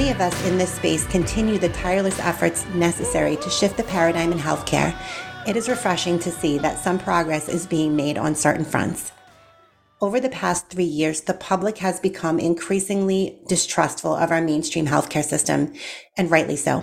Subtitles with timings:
[0.00, 4.32] many of us in this space continue the tireless efforts necessary to shift the paradigm
[4.32, 4.96] in healthcare,
[5.46, 9.12] it is refreshing to see that some progress is being made on certain fronts.
[10.00, 15.22] Over the past three years, the public has become increasingly distrustful of our mainstream healthcare
[15.22, 15.74] system,
[16.16, 16.82] and rightly so.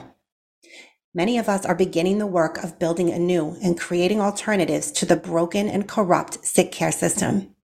[1.15, 5.15] Many of us are beginning the work of building anew and creating alternatives to the
[5.15, 7.55] broken and corrupt sick care system.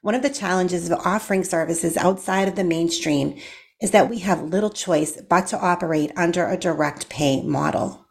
[0.00, 3.38] One of the challenges of offering services outside of the mainstream
[3.80, 8.06] is that we have little choice but to operate under a direct pay model.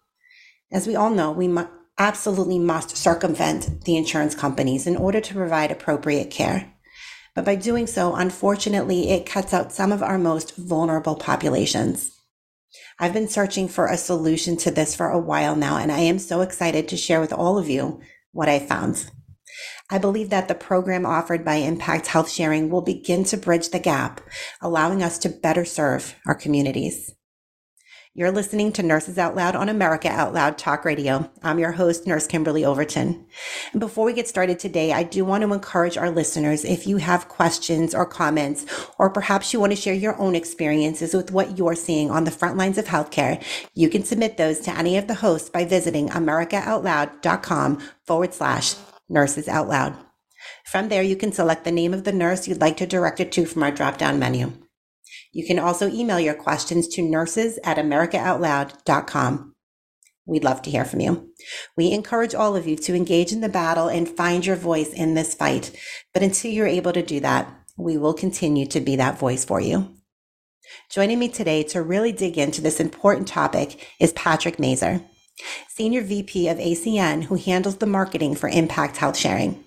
[0.72, 5.34] As we all know, we mu- absolutely must circumvent the insurance companies in order to
[5.34, 6.74] provide appropriate care.
[7.36, 12.12] But by doing so, unfortunately, it cuts out some of our most vulnerable populations.
[13.00, 16.20] I've been searching for a solution to this for a while now, and I am
[16.20, 19.10] so excited to share with all of you what I found.
[19.90, 23.80] I believe that the program offered by Impact Health Sharing will begin to bridge the
[23.80, 24.22] gap,
[24.62, 27.14] allowing us to better serve our communities.
[28.16, 31.32] You're listening to Nurses Out Loud on America Out Loud Talk Radio.
[31.42, 33.26] I'm your host, Nurse Kimberly Overton.
[33.72, 36.98] And before we get started today, I do want to encourage our listeners if you
[36.98, 38.68] have questions or comments,
[39.00, 42.30] or perhaps you want to share your own experiences with what you're seeing on the
[42.30, 43.44] front lines of healthcare,
[43.74, 48.76] you can submit those to any of the hosts by visiting americaoutloud.com forward slash
[49.10, 49.98] nurses out loud.
[50.66, 53.32] From there, you can select the name of the nurse you'd like to direct it
[53.34, 54.54] to from our drop down menu.
[55.32, 59.56] You can also email your questions to nurses at americaoutloud.com.
[60.26, 61.30] We'd love to hear from you.
[61.76, 65.16] We encourage all of you to engage in the battle and find your voice in
[65.16, 65.72] this fight.
[66.14, 69.60] But until you're able to do that, we will continue to be that voice for
[69.60, 69.96] you.
[70.90, 75.02] Joining me today to really dig into this important topic is Patrick Mazer,
[75.70, 79.64] Senior VP of ACN, who handles the marketing for Impact Health Sharing.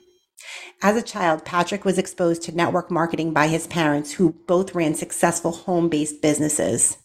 [0.83, 4.95] As a child, Patrick was exposed to network marketing by his parents, who both ran
[4.95, 6.99] successful home based businesses.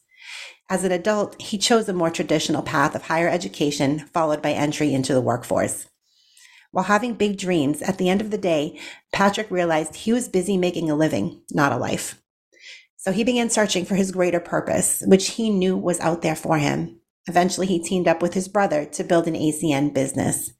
[0.70, 4.94] As an adult, he chose a more traditional path of higher education, followed by entry
[4.94, 5.88] into the workforce.
[6.72, 8.80] While having big dreams, at the end of the day,
[9.12, 12.22] Patrick realized he was busy making a living, not a life.
[12.96, 16.58] So he began searching for his greater purpose, which he knew was out there for
[16.58, 17.01] him.
[17.28, 20.52] Eventually, he teamed up with his brother to build an ACN business.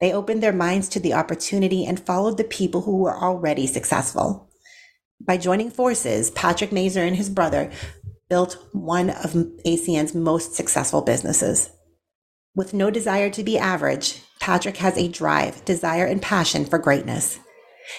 [0.00, 4.50] They opened their minds to the opportunity and followed the people who were already successful.
[5.20, 7.70] By joining forces, Patrick Mazer and his brother
[8.30, 9.32] built one of
[9.66, 11.70] ACN's most successful businesses.
[12.54, 17.38] With no desire to be average, Patrick has a drive, desire, and passion for greatness.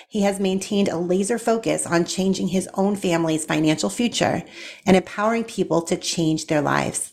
[0.10, 4.44] He has maintained a laser focus on changing his own family's financial future
[4.86, 7.11] and empowering people to change their lives.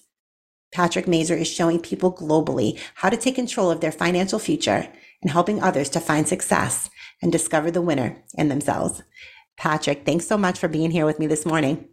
[0.72, 4.88] Patrick Mazer is showing people globally how to take control of their financial future
[5.22, 6.90] and helping others to find success
[7.22, 9.02] and discover the winner in themselves.
[9.56, 11.88] Patrick, thanks so much for being here with me this morning.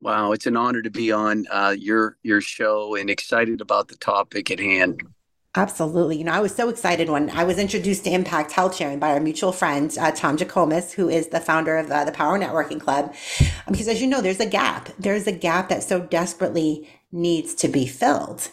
[0.00, 3.96] Wow, it's an honor to be on uh, your your show and excited about the
[3.96, 5.02] topic at hand.
[5.56, 6.18] Absolutely.
[6.18, 9.10] You know, I was so excited when I was introduced to Impact Health Sharing by
[9.10, 12.80] our mutual friend, uh, Tom Jackomis, who is the founder of uh, the Power Networking
[12.80, 13.12] Club.
[13.66, 14.90] Because as you know, there's a gap.
[15.00, 18.50] There's a gap that so desperately needs to be filled.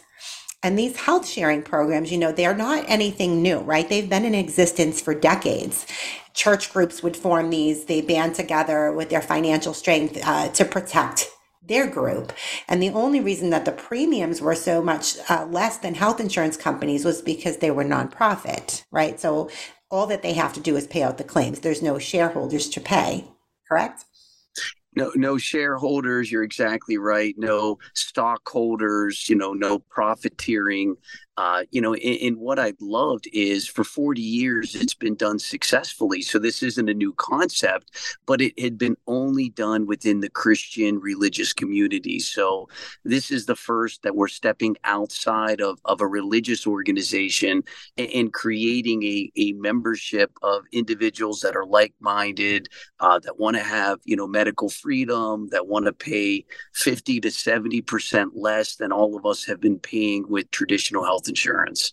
[0.62, 3.88] And these health sharing programs, you know, they're not anything new, right?
[3.88, 5.86] They've been in existence for decades.
[6.34, 11.28] Church groups would form these, they band together with their financial strength uh, to protect
[11.62, 12.32] their group.
[12.68, 16.56] And the only reason that the premiums were so much uh, less than health insurance
[16.56, 19.18] companies was because they were nonprofit, right?
[19.20, 19.50] So
[19.90, 21.60] all that they have to do is pay out the claims.
[21.60, 23.26] There's no shareholders to pay,
[23.68, 24.04] correct?
[24.96, 27.34] No no shareholders you're exactly right.
[27.38, 30.96] No stockholders you know no profiteering
[31.36, 36.22] uh, you know and, what i've loved is for 40 years it's been done successfully.
[36.22, 37.90] So this isn't a new concept
[38.26, 42.18] but it had been only done within the christian religious community.
[42.18, 42.68] So
[43.04, 47.62] this is the first that we're stepping outside of, of a religious organization
[47.96, 52.68] and, and creating a, a membership of individuals that are like-minded
[53.00, 56.44] uh, that want to have you know medical freedom, that want to pay
[56.74, 61.92] 50 to 70% less than all of us have been paying with traditional health insurance.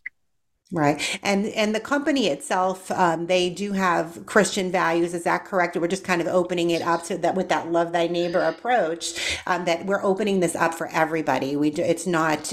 [0.76, 5.14] Right, and and the company itself, um, they do have Christian values.
[5.14, 5.78] Is that correct?
[5.78, 9.40] We're just kind of opening it up to that with that love thy neighbor approach.
[9.46, 11.56] Um, that we're opening this up for everybody.
[11.56, 12.52] We do, it's not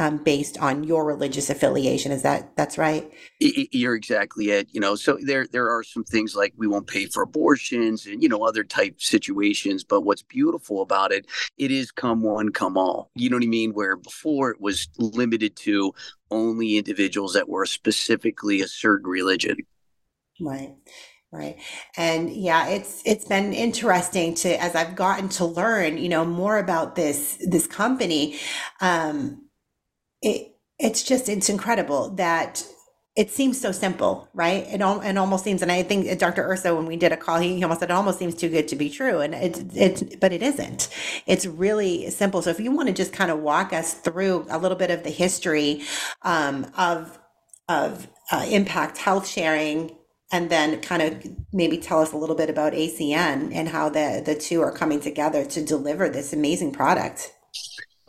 [0.00, 2.10] um, based on your religious affiliation.
[2.10, 3.08] Is that that's right?
[3.38, 4.66] You're exactly it.
[4.72, 8.20] You know, so there there are some things like we won't pay for abortions and
[8.20, 9.84] you know other type situations.
[9.84, 11.24] But what's beautiful about it,
[11.56, 13.12] it is come one, come all.
[13.14, 13.74] You know what I mean?
[13.74, 15.94] Where before it was limited to
[16.30, 19.56] only individuals that were specifically a certain religion.
[20.40, 20.76] Right.
[21.32, 21.58] Right.
[21.96, 26.58] And yeah, it's it's been interesting to as I've gotten to learn, you know, more
[26.58, 28.36] about this this company.
[28.80, 29.48] Um
[30.22, 32.64] it it's just it's incredible that
[33.20, 34.64] it seems so simple, right?
[34.66, 36.42] It, it almost seems, and I think Dr.
[36.42, 38.76] Urso, when we did a call, he almost said it almost seems too good to
[38.76, 40.88] be true, and it's it's, but it isn't.
[41.26, 42.40] It's really simple.
[42.40, 45.04] So if you want to just kind of walk us through a little bit of
[45.04, 45.82] the history
[46.22, 47.18] um, of
[47.68, 49.94] of uh, impact health sharing,
[50.32, 54.22] and then kind of maybe tell us a little bit about ACN and how the
[54.24, 57.34] the two are coming together to deliver this amazing product.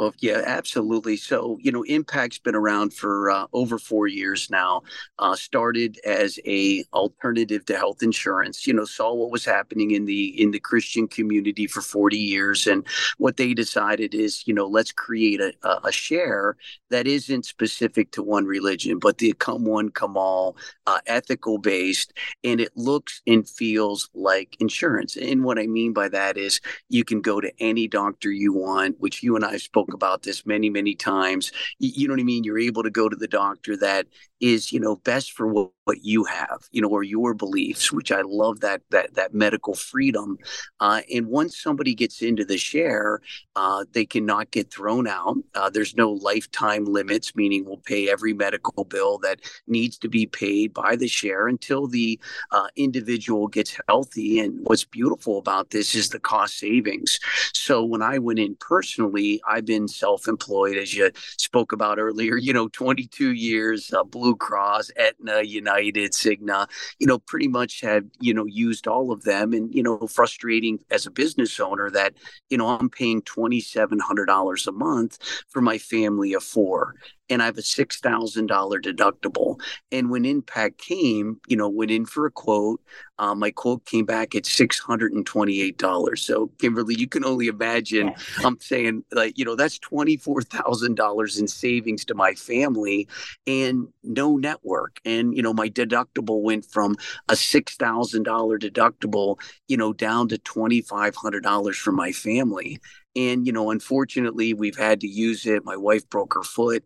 [0.01, 1.15] Well, yeah, absolutely.
[1.15, 4.81] So, you know, Impact's been around for uh, over four years now.
[5.19, 8.65] Uh, started as a alternative to health insurance.
[8.65, 12.65] You know, saw what was happening in the in the Christian community for 40 years,
[12.65, 12.83] and
[13.19, 15.53] what they decided is, you know, let's create a,
[15.85, 16.57] a share
[16.89, 20.57] that isn't specific to one religion, but the come one, come all,
[20.87, 22.13] uh, ethical based,
[22.43, 25.15] and it looks and feels like insurance.
[25.15, 26.59] And what I mean by that is,
[26.89, 30.45] you can go to any doctor you want, which you and I spoke about this
[30.45, 31.51] many, many times.
[31.79, 32.43] You, know what I mean?
[32.43, 34.07] You're able to go to the doctor that
[34.41, 38.11] is, you know, best for what, what you have, you know, or your beliefs, which
[38.11, 40.37] I love that that that medical freedom.
[40.79, 43.21] Uh, and once somebody gets into the share,
[43.55, 45.37] uh, they cannot get thrown out.
[45.55, 50.25] Uh, there's no lifetime limits, meaning we'll pay every medical bill that needs to be
[50.25, 52.19] paid by the share until the
[52.51, 54.39] uh, individual gets healthy.
[54.39, 57.19] And what's beautiful about this is the cost savings.
[57.53, 62.37] So when I went in personally, I've been self-employed, as you spoke about earlier.
[62.37, 66.69] You know, 22 years, uh, Blue Blue Cross, Aetna, United, Cigna,
[66.99, 69.51] you know, pretty much have, you know, used all of them.
[69.51, 72.13] And, you know, frustrating as a business owner that,
[72.49, 75.17] you know, I'm paying $2,700 a month
[75.49, 76.95] for my family of four
[77.31, 79.59] and I have a six thousand dollar deductible.
[79.91, 82.81] And when Impact came, you know, went in for a quote.
[83.17, 86.25] Um, my quote came back at six hundred and twenty eight dollars.
[86.25, 88.13] So Kimberly, you can only imagine.
[88.43, 93.07] I'm saying like you know that's twenty four thousand dollars in savings to my family,
[93.47, 94.99] and no network.
[95.05, 96.95] And you know my deductible went from
[97.29, 102.11] a six thousand dollar deductible, you know, down to twenty five hundred dollars for my
[102.11, 102.79] family.
[103.15, 105.65] And, you know, unfortunately, we've had to use it.
[105.65, 106.83] My wife broke her foot.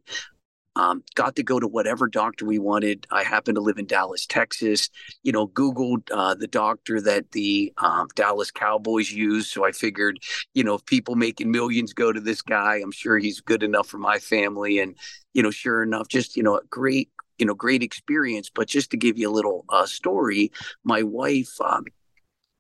[0.76, 3.08] Um, got to go to whatever doctor we wanted.
[3.12, 4.90] I happen to live in Dallas, Texas.
[5.24, 9.50] You know, Googled uh, the doctor that the um, Dallas Cowboys use.
[9.50, 10.20] So I figured,
[10.54, 13.88] you know, if people making millions go to this guy, I'm sure he's good enough
[13.88, 14.80] for my family.
[14.80, 14.98] And,
[15.34, 18.50] you know, sure enough, just, you know, a great, you know, great experience.
[18.54, 20.52] But just to give you a little uh, story,
[20.84, 21.86] my wife, um,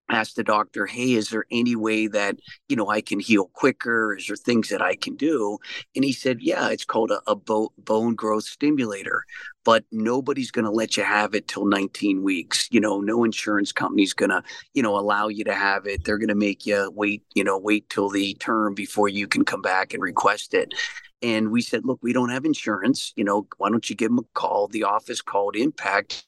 [0.09, 4.15] asked the doctor, Hey, is there any way that, you know, I can heal quicker?
[4.15, 5.57] Is there things that I can do?
[5.95, 9.23] And he said, Yeah, it's called a, a bo- bone growth stimulator,
[9.63, 12.67] but nobody's going to let you have it till 19 weeks.
[12.71, 14.43] You know, no insurance company's going to,
[14.73, 16.03] you know, allow you to have it.
[16.03, 19.45] They're going to make you wait, you know, wait till the term before you can
[19.45, 20.73] come back and request it.
[21.21, 23.13] And we said, Look, we don't have insurance.
[23.15, 24.67] You know, why don't you give them a call?
[24.67, 26.25] The office called Impact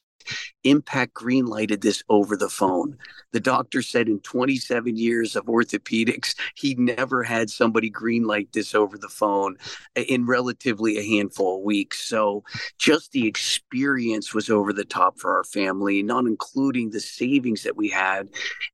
[0.64, 2.96] Impact greenlighted this over the phone.
[3.32, 8.96] The doctor said in 27 years of orthopedics, he never had somebody greenlight this over
[8.96, 9.56] the phone
[9.94, 12.00] in relatively a handful of weeks.
[12.00, 12.44] So
[12.78, 17.76] just the experience was over the top for our family, not including the savings that
[17.76, 18.28] we had.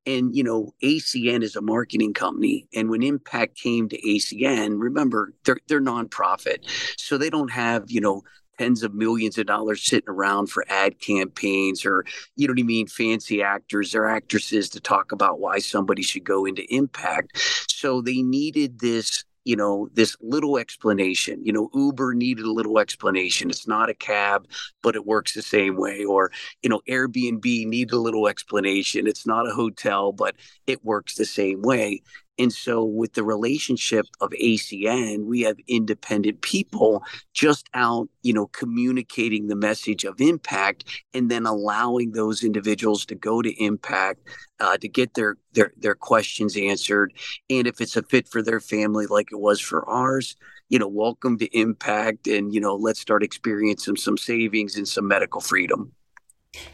[0.07, 2.69] And, you know, ACN is a marketing company.
[2.75, 6.59] And when Impact came to ACN, remember, they're, they're nonprofit.
[6.97, 8.23] So they don't have, you know,
[8.59, 12.05] tens of millions of dollars sitting around for ad campaigns or
[12.37, 16.25] you know what I mean fancy actors or actresses to talk about why somebody should
[16.25, 17.39] go into impact.
[17.69, 21.45] So they needed this you know this little explanation.
[21.45, 23.51] You know uber needed a little explanation.
[23.51, 24.47] It's not a cab
[24.83, 26.05] but it works the same way.
[26.05, 26.31] Or
[26.63, 29.07] you know airbnb needed a little explanation.
[29.07, 30.35] It's not a hotel but
[30.67, 32.03] it works the same way
[32.39, 38.47] And so, with the relationship of ACN, we have independent people just out, you know,
[38.49, 44.21] communicating the message of impact and then allowing those individuals to go to impact
[44.61, 47.13] uh, to get their, their their questions answered.
[47.49, 50.37] And if it's a fit for their family, like it was for ours,
[50.69, 55.07] you know, welcome to impact and, you know, let's start experiencing some savings and some
[55.07, 55.93] medical freedom.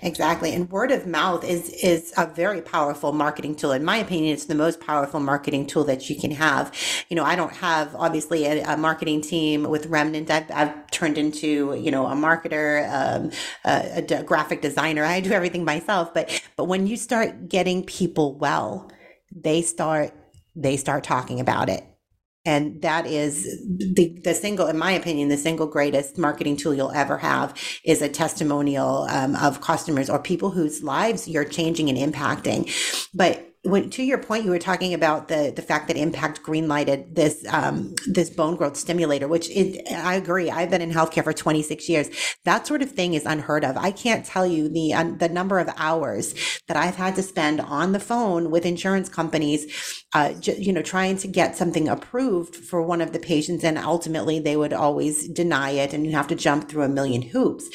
[0.02, 0.54] Exactly.
[0.54, 3.72] And word of mouth is is a very powerful marketing tool.
[3.72, 6.74] In my opinion, it's the most powerful marketing tool that you can have.
[7.08, 10.30] You know, I don't have obviously a, a marketing team with Remnant.
[10.30, 13.30] I've, I've, turned into, you know, a marketer, um,
[13.64, 15.04] a, a graphic designer.
[15.04, 16.12] I do everything myself.
[16.12, 18.90] But but when you start getting people well,
[19.34, 20.12] they start
[20.56, 21.84] they start talking about it
[22.50, 26.90] and that is the, the single, in my opinion, the single greatest marketing tool you'll
[26.90, 31.96] ever have is a testimonial um, of customers or people whose lives you're changing and
[31.96, 32.68] impacting.
[33.14, 37.14] But when to your point, you were talking about the the fact that Impact greenlighted
[37.14, 40.50] this um, this bone growth stimulator, which it, I agree.
[40.50, 42.08] I've been in healthcare for 26 years.
[42.46, 43.76] That sort of thing is unheard of.
[43.76, 46.34] I can't tell you the uh, the number of hours
[46.68, 51.18] that I've had to spend on the phone with insurance companies, uh, you know, trying
[51.18, 55.70] to get something approved for one of the patients, and ultimately they would always deny
[55.72, 57.68] it, and you have to jump through a million hoops.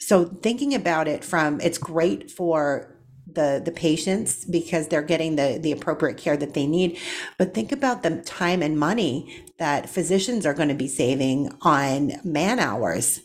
[0.00, 2.97] So thinking about it from it's great for
[3.38, 6.98] the the patients because they're getting the the appropriate care that they need.
[7.38, 12.12] But think about the time and money that physicians are going to be saving on
[12.24, 13.20] man hours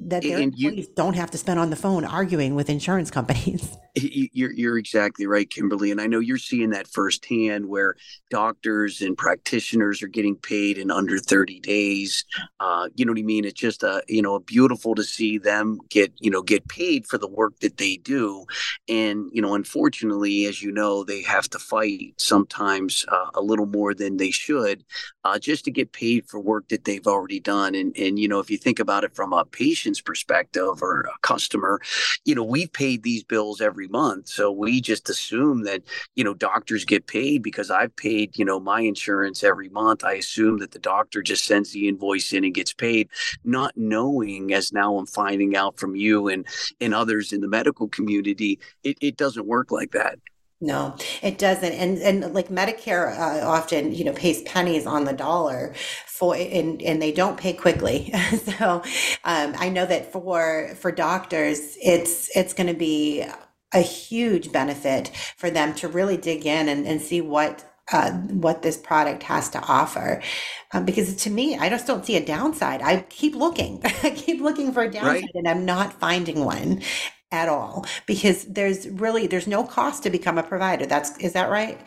[0.00, 3.10] that their and employees you, don't have to spend on the phone arguing with insurance
[3.18, 3.76] companies.
[3.94, 7.96] You're you're exactly right, Kimberly, and I know you're seeing that firsthand, where
[8.30, 12.24] doctors and practitioners are getting paid in under 30 days.
[12.60, 13.44] Uh, you know what I mean?
[13.44, 17.18] It's just a you know beautiful to see them get you know get paid for
[17.18, 18.46] the work that they do,
[18.88, 23.66] and you know unfortunately, as you know, they have to fight sometimes uh, a little
[23.66, 24.84] more than they should,
[25.24, 27.74] uh, just to get paid for work that they've already done.
[27.74, 31.18] And and you know if you think about it from a patient perspective or a
[31.22, 31.80] customer,
[32.24, 34.28] you know, we've paid these bills every month.
[34.28, 35.82] So we just assume that,
[36.14, 40.04] you know, doctors get paid because I've paid, you know, my insurance every month.
[40.04, 43.08] I assume that the doctor just sends the invoice in and gets paid,
[43.44, 46.46] not knowing as now I'm finding out from you and,
[46.80, 50.18] and others in the medical community, it, it doesn't work like that.
[50.60, 51.72] No, it doesn't.
[51.72, 55.72] And and like Medicare uh, often, you know, pays pennies on the dollar
[56.06, 58.12] for and and they don't pay quickly.
[58.44, 58.82] so
[59.24, 63.24] um, I know that for for doctors, it's it's going to be
[63.72, 68.62] a huge benefit for them to really dig in and, and see what uh, what
[68.62, 70.20] this product has to offer.
[70.72, 72.82] Um, because to me, I just don't see a downside.
[72.82, 75.30] I keep looking, I keep looking for a downside, right.
[75.34, 76.82] and I'm not finding one
[77.30, 81.50] at all because there's really there's no cost to become a provider that's is that
[81.50, 81.78] right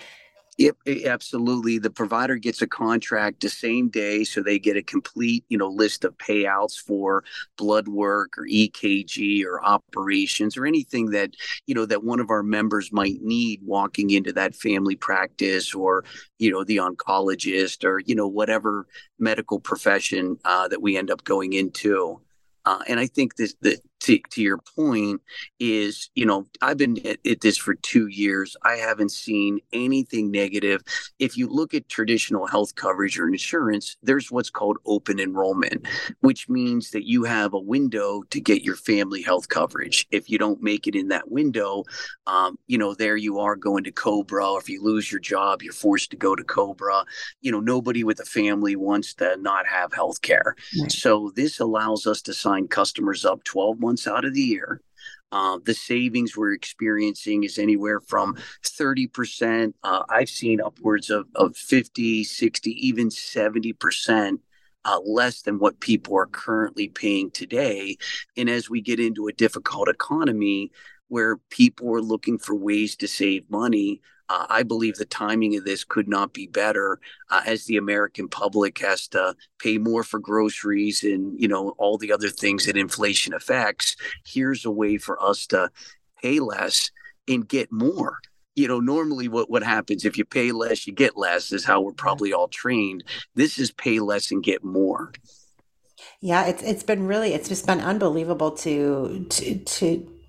[0.58, 1.80] Yep, absolutely.
[1.80, 5.70] The provider gets a contract the same day, so they get a complete, you know,
[5.70, 7.24] list of payouts for
[7.58, 11.32] blood work or EKG or operations or anything that,
[11.66, 16.04] you know, that one of our members might need walking into that family practice or,
[16.38, 18.86] you know, the oncologist or, you know, whatever
[19.18, 22.22] medical profession uh, that we end up going into.
[22.66, 25.22] Uh, and I think this, the, to, to your point
[25.60, 28.56] is you know i've been at, at, this for two years.
[28.64, 30.82] I haven't seen anything negative.
[31.20, 35.88] If you look at traditional health coverage or insurance there's what's called open enrollment
[36.22, 40.08] which means that you have a window to get your family health coverage.
[40.12, 41.84] If you don't make it in that window
[42.28, 44.52] um, you know there you are going to cobra.
[44.52, 47.06] Or if you lose your job you're forced to go to cobra.
[47.42, 50.56] You know nobody with a family wants to not have health care.
[50.80, 50.92] Right.
[50.92, 54.82] so this allows us to sign customers up 12 months months out of the year.
[55.34, 59.74] Uh, the savings we're experiencing is anywhere from 30%.
[59.84, 64.40] Uh, I've seen upwards of, of 50, 60, even 70%
[64.84, 67.98] uh, less than what people are currently paying today.
[68.38, 70.72] And as we get into a difficult economy
[71.10, 74.00] where people are looking for ways to save money,
[74.32, 78.30] uh, I believe the timing of this could not be better uh, as the American
[78.30, 82.78] public has to pay more for groceries and, you know, all the other things that
[82.78, 83.98] inflation affects.
[84.26, 85.70] Here's a way for us to
[86.22, 86.92] pay less
[87.28, 88.20] and get more.
[88.56, 91.82] You know, normally what, what happens if you pay less, you get less is how
[91.82, 93.04] we're probably all trained.
[93.36, 95.12] This is pay less and get more.
[96.22, 100.21] Yeah, it's it's been really it's just been unbelievable to to to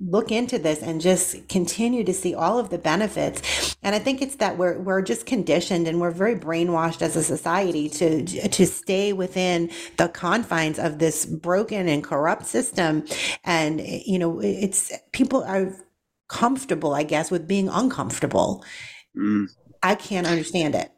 [0.00, 4.22] look into this and just continue to see all of the benefits and i think
[4.22, 8.66] it's that we're we're just conditioned and we're very brainwashed as a society to to
[8.66, 13.04] stay within the confines of this broken and corrupt system
[13.44, 15.76] and you know it's people are
[16.28, 18.64] comfortable i guess with being uncomfortable
[19.16, 19.46] mm.
[19.82, 20.90] I can't understand it.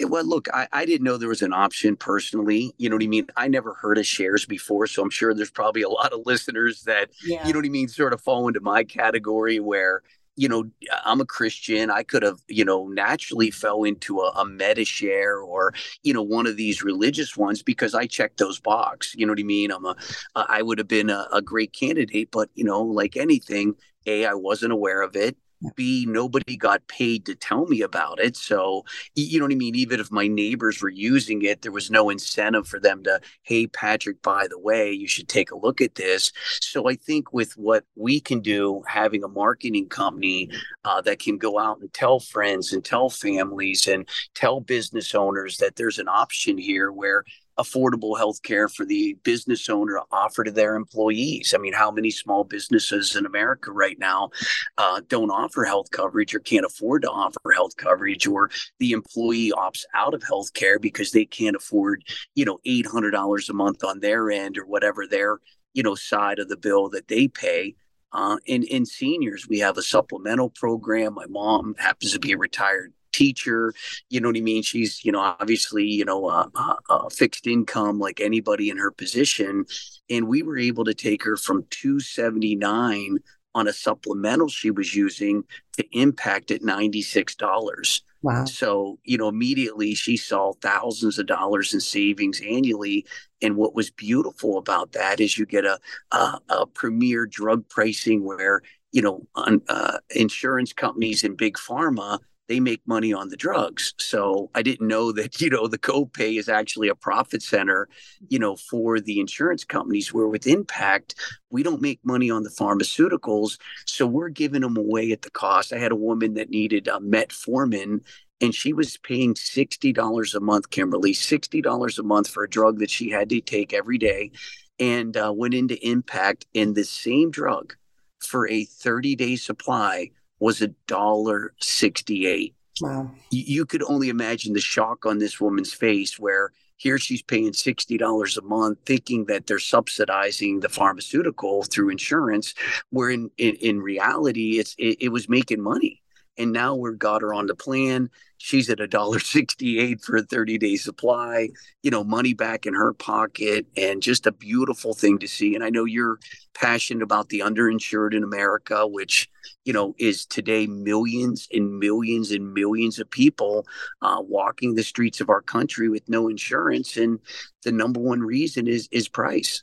[0.00, 2.74] Eh, well, look, I, I didn't know there was an option personally.
[2.78, 3.26] You know what I mean?
[3.36, 4.86] I never heard of shares before.
[4.86, 7.46] So I'm sure there's probably a lot of listeners that, yeah.
[7.46, 10.02] you know what I mean, sort of fall into my category where,
[10.38, 10.64] you know,
[11.06, 11.90] I'm a Christian.
[11.90, 15.72] I could have, you know, naturally fell into a, a Medi-Share or,
[16.02, 19.14] you know, one of these religious ones because I checked those box.
[19.16, 19.70] You know what I mean?
[19.70, 19.96] I'm a,
[20.34, 23.76] I would have been a, a great candidate, but you know, like anything,
[24.06, 25.38] a, I wasn't aware of it.
[25.74, 28.36] B, nobody got paid to tell me about it.
[28.36, 29.74] So, you know what I mean?
[29.74, 33.66] Even if my neighbors were using it, there was no incentive for them to, hey,
[33.66, 36.32] Patrick, by the way, you should take a look at this.
[36.60, 40.50] So, I think with what we can do, having a marketing company
[40.84, 45.58] uh, that can go out and tell friends and tell families and tell business owners
[45.58, 47.24] that there's an option here where
[47.58, 51.54] affordable health care for the business owner to offer to their employees.
[51.54, 54.30] I mean, how many small businesses in America right now
[54.78, 59.52] uh, don't offer health coverage or can't afford to offer health coverage, or the employee
[59.56, 64.00] opts out of health care because they can't afford, you know, $800 a month on
[64.00, 65.38] their end or whatever their,
[65.72, 67.74] you know, side of the bill that they pay.
[68.12, 71.14] Uh, in, in seniors, we have a supplemental program.
[71.14, 73.72] My mom happens to be a retired teacher.
[74.10, 74.62] You know what I mean?
[74.62, 78.90] She's, you know, obviously, you know, uh, uh, uh, fixed income like anybody in her
[78.90, 79.64] position.
[80.10, 83.18] And we were able to take her from 279
[83.54, 85.42] on a supplemental she was using
[85.78, 88.02] to impact at $96.
[88.22, 88.44] Wow.
[88.44, 93.06] So, you know, immediately she saw thousands of dollars in savings annually.
[93.40, 95.78] And what was beautiful about that is you get a,
[96.12, 98.60] a, a premier drug pricing where,
[98.92, 103.94] you know, uh, insurance companies and big pharma they make money on the drugs.
[103.98, 107.88] So I didn't know that, you know, the copay is actually a profit center,
[108.28, 111.14] you know, for the insurance companies where with impact,
[111.50, 113.58] we don't make money on the pharmaceuticals.
[113.86, 115.72] So we're giving them away at the cost.
[115.72, 118.00] I had a woman that needed a metformin
[118.40, 122.90] and she was paying $60 a month, Kimberly, $60 a month for a drug that
[122.90, 124.30] she had to take every day
[124.78, 127.74] and uh, went into impact in the same drug
[128.20, 132.54] for a 30 day supply was a dollar sixty-eight.
[132.80, 133.10] Wow.
[133.30, 137.52] You, you could only imagine the shock on this woman's face where here she's paying
[137.52, 142.54] $60 a month thinking that they're subsidizing the pharmaceutical through insurance
[142.90, 146.02] where in, in, in reality it's it, it was making money
[146.38, 148.10] and now we've got her on the plan.
[148.38, 151.48] She's at a dollar 68 for a 30 day supply
[151.82, 155.54] you know money back in her pocket and just a beautiful thing to see.
[155.54, 156.18] And i know you're
[156.54, 159.28] passionate about the underinsured in america which
[159.64, 163.66] you know is today millions and millions and millions of people
[164.02, 166.96] uh, walking the streets of our country with no insurance.
[166.96, 167.18] And
[167.62, 169.62] the number one reason is is price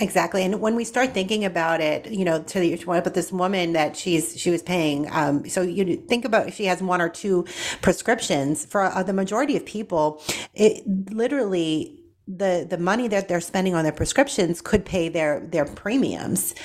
[0.00, 0.42] Exactly.
[0.42, 4.36] And when we start thinking about it, you know, to about this woman that she's,
[4.36, 5.08] she was paying.
[5.12, 7.46] Um, so you think about she has one or two
[7.80, 10.20] prescriptions for uh, the majority of people,
[10.52, 15.64] it literally, the, the money that they're spending on their prescriptions could pay their, their
[15.64, 16.56] premiums,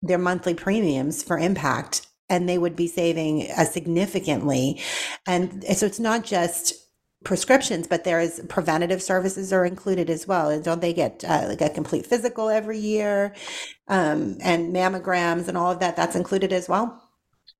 [0.00, 2.06] their monthly premiums for impact.
[2.28, 4.80] And they would be saving uh, significantly.
[5.26, 6.74] And so it's not just
[7.24, 10.48] prescriptions, but there is preventative services are included as well.
[10.48, 13.34] And don't they get uh, like a complete physical every year,
[13.88, 15.96] um, and mammograms and all of that?
[15.96, 17.02] That's included as well.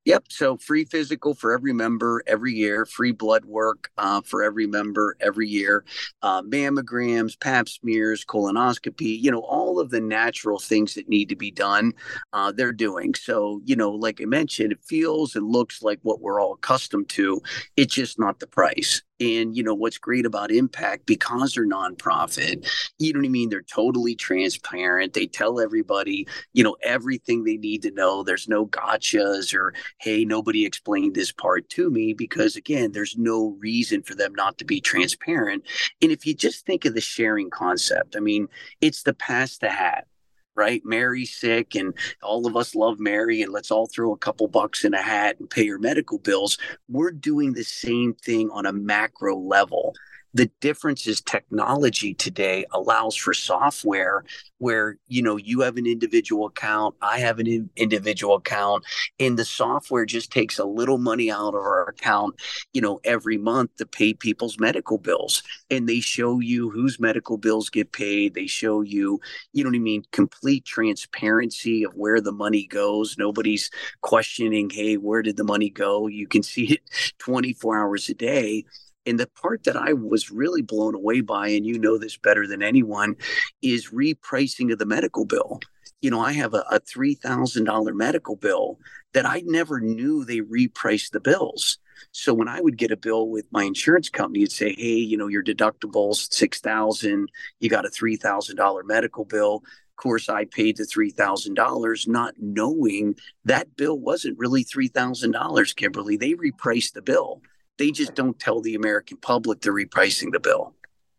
[0.06, 0.24] Yep.
[0.30, 5.14] So free physical for every member every year, free blood work uh, for every member
[5.20, 5.84] every year,
[6.22, 11.36] uh, mammograms, pap smears, colonoscopy, you know, all of the natural things that need to
[11.36, 11.92] be done,
[12.32, 13.14] uh, they're doing.
[13.14, 17.10] So, you know, like I mentioned, it feels and looks like what we're all accustomed
[17.10, 17.42] to.
[17.76, 19.02] It's just not the price.
[19.20, 22.66] And you know what's great about Impact because they're nonprofit,
[22.98, 23.50] you know what I mean?
[23.50, 25.12] They're totally transparent.
[25.12, 28.22] They tell everybody, you know, everything they need to know.
[28.22, 33.56] There's no gotchas or hey, nobody explained this part to me because again, there's no
[33.60, 35.64] reason for them not to be transparent.
[36.00, 38.48] And if you just think of the sharing concept, I mean,
[38.80, 40.06] it's the pass the hat
[40.54, 40.82] right?
[40.84, 44.84] Mary's sick and all of us love Mary and let's all throw a couple bucks
[44.84, 46.58] in a hat and pay her medical bills.
[46.88, 49.94] We're doing the same thing on a macro level.
[50.32, 54.24] The difference is technology today allows for software
[54.58, 58.84] where you know you have an individual account, I have an in- individual account,
[59.18, 62.36] and the software just takes a little money out of our account,
[62.72, 67.36] you know, every month to pay people's medical bills, and they show you whose medical
[67.36, 68.34] bills get paid.
[68.34, 69.20] They show you,
[69.52, 73.16] you know what I mean, complete transparency of where the money goes.
[73.18, 76.06] Nobody's questioning, hey, where did the money go?
[76.06, 76.80] You can see it
[77.18, 78.64] 24 hours a day
[79.06, 82.46] and the part that I was really blown away by, and you know this better
[82.46, 83.16] than anyone,
[83.62, 85.60] is repricing of the medical bill.
[86.00, 88.78] You know, I have a, a $3,000 medical bill
[89.12, 91.78] that I never knew they repriced the bills.
[92.12, 95.16] So when I would get a bill with my insurance company, it'd say, "Hey, you
[95.16, 97.30] know, your deductible's six thousand.
[97.58, 101.54] You got a three thousand dollar medical bill." Of course, I paid the three thousand
[101.54, 105.74] dollars, not knowing that bill wasn't really three thousand dollars.
[105.74, 107.42] Kimberly, they repriced the bill.
[107.80, 110.74] They just don't tell the American public they're repricing the bill.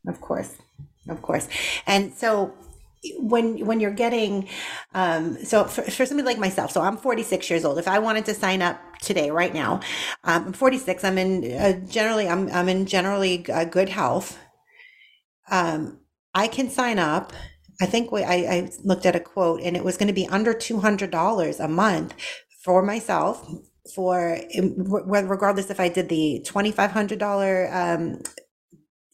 [0.07, 0.57] Of course,
[1.09, 1.47] of course,
[1.87, 2.53] and so
[3.17, 4.47] when when you're getting
[4.93, 7.79] um, so for, for, somebody like myself so i'm 46 years old.
[7.79, 9.79] If i wanted to sign up today right now
[10.23, 14.37] um, i'm 46 i'm in uh, generally i'm, I'm in generally uh, good health.
[15.49, 15.99] Um,
[16.35, 17.33] i can sign up.
[17.81, 20.27] I think we, I, I looked at a quote and it was going to be
[20.27, 22.13] under $200 a month
[22.63, 23.49] for myself
[23.93, 28.21] for regardless if i did the $2500 um,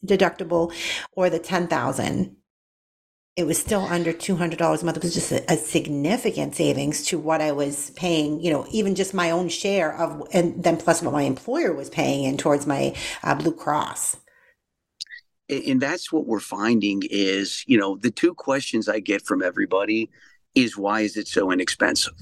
[0.04, 0.72] deductible
[1.12, 2.36] or the 10000
[3.38, 4.96] it was still under $200 a month.
[4.96, 8.96] It was just a, a, significant savings to what I was paying, you know, even
[8.96, 12.66] just my own share of, and then plus what my employer was paying in towards
[12.66, 14.16] my uh, Blue Cross.
[15.48, 20.10] And that's what we're finding is, you know, the two questions I get from everybody
[20.56, 22.14] is why is it so inexpensive?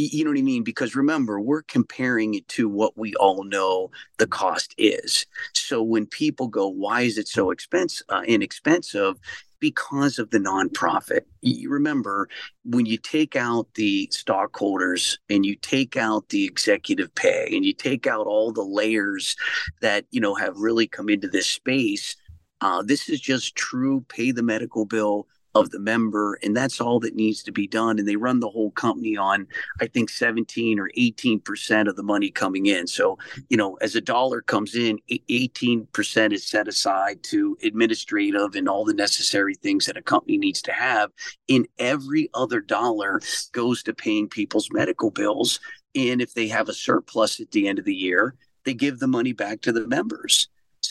[0.00, 0.62] You know what I mean?
[0.62, 5.26] Because remember, we're comparing it to what we all know the cost is.
[5.54, 9.16] So when people go, why is it so expensive, uh, inexpensive?
[9.60, 11.22] because of the nonprofit.
[11.42, 12.28] You remember
[12.64, 17.72] when you take out the stockholders and you take out the executive pay and you
[17.72, 19.34] take out all the layers
[19.80, 22.14] that you know have really come into this space.
[22.60, 27.00] Uh, this is just true pay the medical bill of the member and that's all
[27.00, 29.46] that needs to be done and they run the whole company on
[29.80, 32.86] i think 17 or 18% of the money coming in.
[32.86, 38.68] So you know as a dollar comes in 18% is set aside to administrative and
[38.68, 41.10] all the necessary things that a company needs to have
[41.46, 43.20] in every other dollar
[43.52, 45.60] goes to paying people's medical bills
[45.94, 48.34] and if they have a surplus at the end of the year
[48.64, 50.48] they give the money back to the members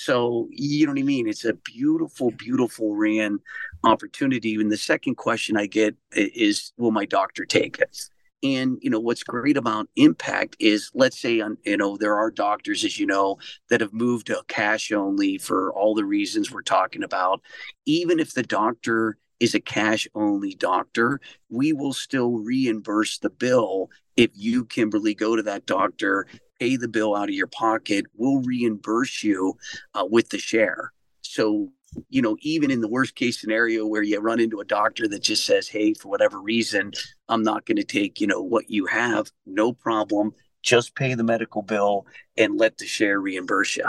[0.08, 1.28] so you know what I mean?
[1.28, 3.40] It's a beautiful, beautiful ran
[3.84, 4.56] opportunity.
[4.56, 8.10] And the second question I get is, will my doctor take it?
[8.42, 12.32] And you know what's great about Impact is, let's say, on you know there are
[12.32, 13.38] doctors, as you know,
[13.70, 17.42] that have moved to cash only for all the reasons we're talking about.
[17.86, 23.90] Even if the doctor is a cash only doctor, we will still reimburse the bill
[24.16, 26.28] if you, Kimberly, go to that doctor
[26.60, 28.06] pay the bill out of your pocket.
[28.16, 29.58] We'll reimburse you
[29.94, 30.94] uh, with the share.
[31.22, 31.70] So,
[32.10, 35.24] you know, even in the worst case scenario where you run into a doctor that
[35.24, 36.92] just says, hey, for whatever reason,
[37.30, 40.34] I'm not going to take, you know, what you have, no problem
[40.68, 42.06] just pay the medical bill
[42.38, 43.86] and let the share reimburse you.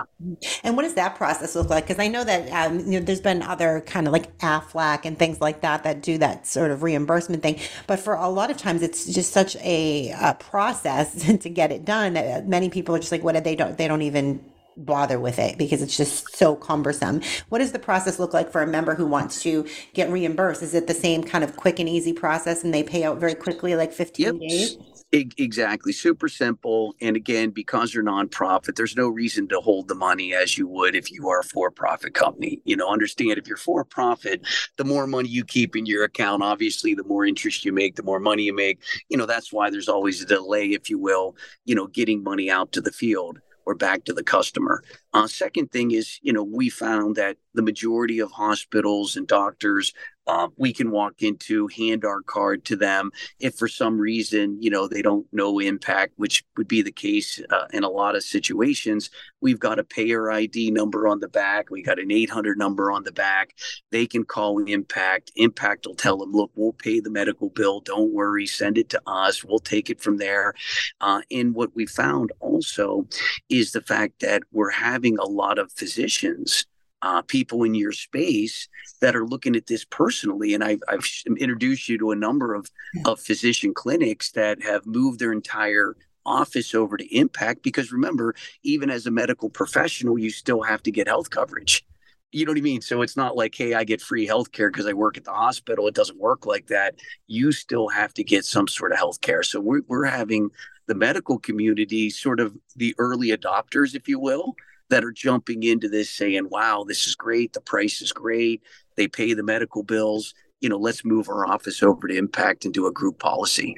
[0.62, 1.88] And what does that process look like?
[1.88, 5.18] Because I know that um, you know there's been other kind of like AFLAC and
[5.18, 7.58] things like that that do that sort of reimbursement thing.
[7.88, 11.84] But for a lot of times, it's just such a, a process to get it
[11.84, 12.14] done.
[12.14, 14.44] that Many people are just like, what they don't they don't even
[14.76, 17.20] bother with it because it's just so cumbersome.
[17.48, 20.62] What does the process look like for a member who wants to get reimbursed?
[20.62, 23.34] Is it the same kind of quick and easy process and they pay out very
[23.34, 24.38] quickly, like 15 yep.
[24.38, 24.78] days?
[25.10, 25.92] Exactly.
[25.92, 26.94] Super simple.
[27.00, 30.94] And again, because you're nonprofit, there's no reason to hold the money as you would
[30.94, 32.60] if you are a for profit company.
[32.66, 36.42] You know, understand if you're for profit, the more money you keep in your account,
[36.42, 38.80] obviously, the more interest you make, the more money you make.
[39.08, 42.50] You know, that's why there's always a delay, if you will, you know, getting money
[42.50, 44.82] out to the field or back to the customer.
[45.12, 49.92] Uh, second thing is, you know, we found that the majority of hospitals and doctors
[50.28, 53.10] uh, we can walk into, hand our card to them.
[53.40, 57.40] If for some reason, you know, they don't know impact, which would be the case
[57.48, 59.08] uh, in a lot of situations,
[59.40, 61.70] we've got a payer ID number on the back.
[61.70, 63.54] We got an 800 number on the back.
[63.90, 65.32] They can call Impact.
[65.36, 67.80] Impact will tell them, look, we'll pay the medical bill.
[67.80, 68.46] Don't worry.
[68.46, 69.42] Send it to us.
[69.42, 70.52] We'll take it from there.
[71.00, 73.06] Uh, and what we found also
[73.48, 76.66] is the fact that we're having a lot of physicians
[77.02, 78.68] uh, people in your space
[79.00, 80.54] that are looking at this personally.
[80.54, 81.06] And I've, I've
[81.38, 82.70] introduced you to a number of,
[83.04, 88.90] of physician clinics that have moved their entire office over to Impact because remember, even
[88.90, 91.84] as a medical professional, you still have to get health coverage.
[92.30, 92.82] You know what I mean?
[92.82, 95.32] So it's not like, hey, I get free health care because I work at the
[95.32, 95.86] hospital.
[95.86, 96.96] It doesn't work like that.
[97.26, 99.42] You still have to get some sort of health care.
[99.42, 100.50] So we're, we're having
[100.86, 104.56] the medical community sort of the early adopters, if you will,
[104.90, 107.52] that are jumping into this saying, wow, this is great.
[107.52, 108.62] The price is great.
[108.96, 110.34] They pay the medical bills.
[110.60, 113.76] You know, let's move our office over to Impact and do a group policy.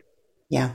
[0.51, 0.73] Yeah,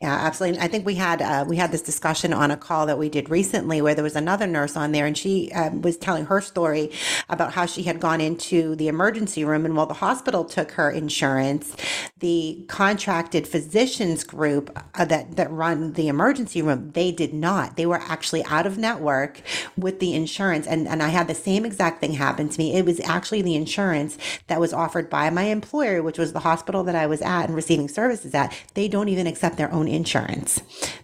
[0.00, 0.58] yeah, absolutely.
[0.58, 3.28] I think we had uh, we had this discussion on a call that we did
[3.28, 6.90] recently, where there was another nurse on there, and she um, was telling her story
[7.28, 10.90] about how she had gone into the emergency room, and while the hospital took her
[10.90, 11.76] insurance,
[12.20, 17.76] the contracted physicians group uh, that that run the emergency room, they did not.
[17.76, 19.40] They were actually out of network
[19.76, 22.74] with the insurance, and and I had the same exact thing happen to me.
[22.74, 26.82] It was actually the insurance that was offered by my employer, which was the hospital
[26.84, 28.56] that I was at and receiving services at.
[28.74, 30.60] They don't even accept their own insurance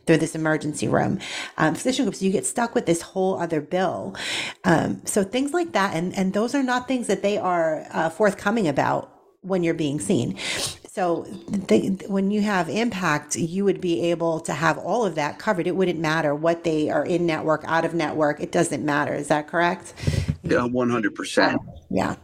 [0.07, 1.21] through this emergency room.
[1.59, 4.17] Um, physician groups, you get stuck with this whole other bill.
[4.65, 8.11] Um, so things like that, and and those are not things that they are uh,
[8.11, 9.11] forthcoming about
[9.43, 10.37] when you're being seen.
[10.95, 15.41] So they, when you have impact, you would be able to have all of that
[15.41, 15.67] covered.
[15.67, 18.39] It wouldn't matter what they are in network, out of network.
[18.39, 19.13] It doesn't matter.
[19.13, 19.93] Is that correct?
[20.45, 21.61] Yeah, one hundred percent.
[21.91, 22.15] Yeah.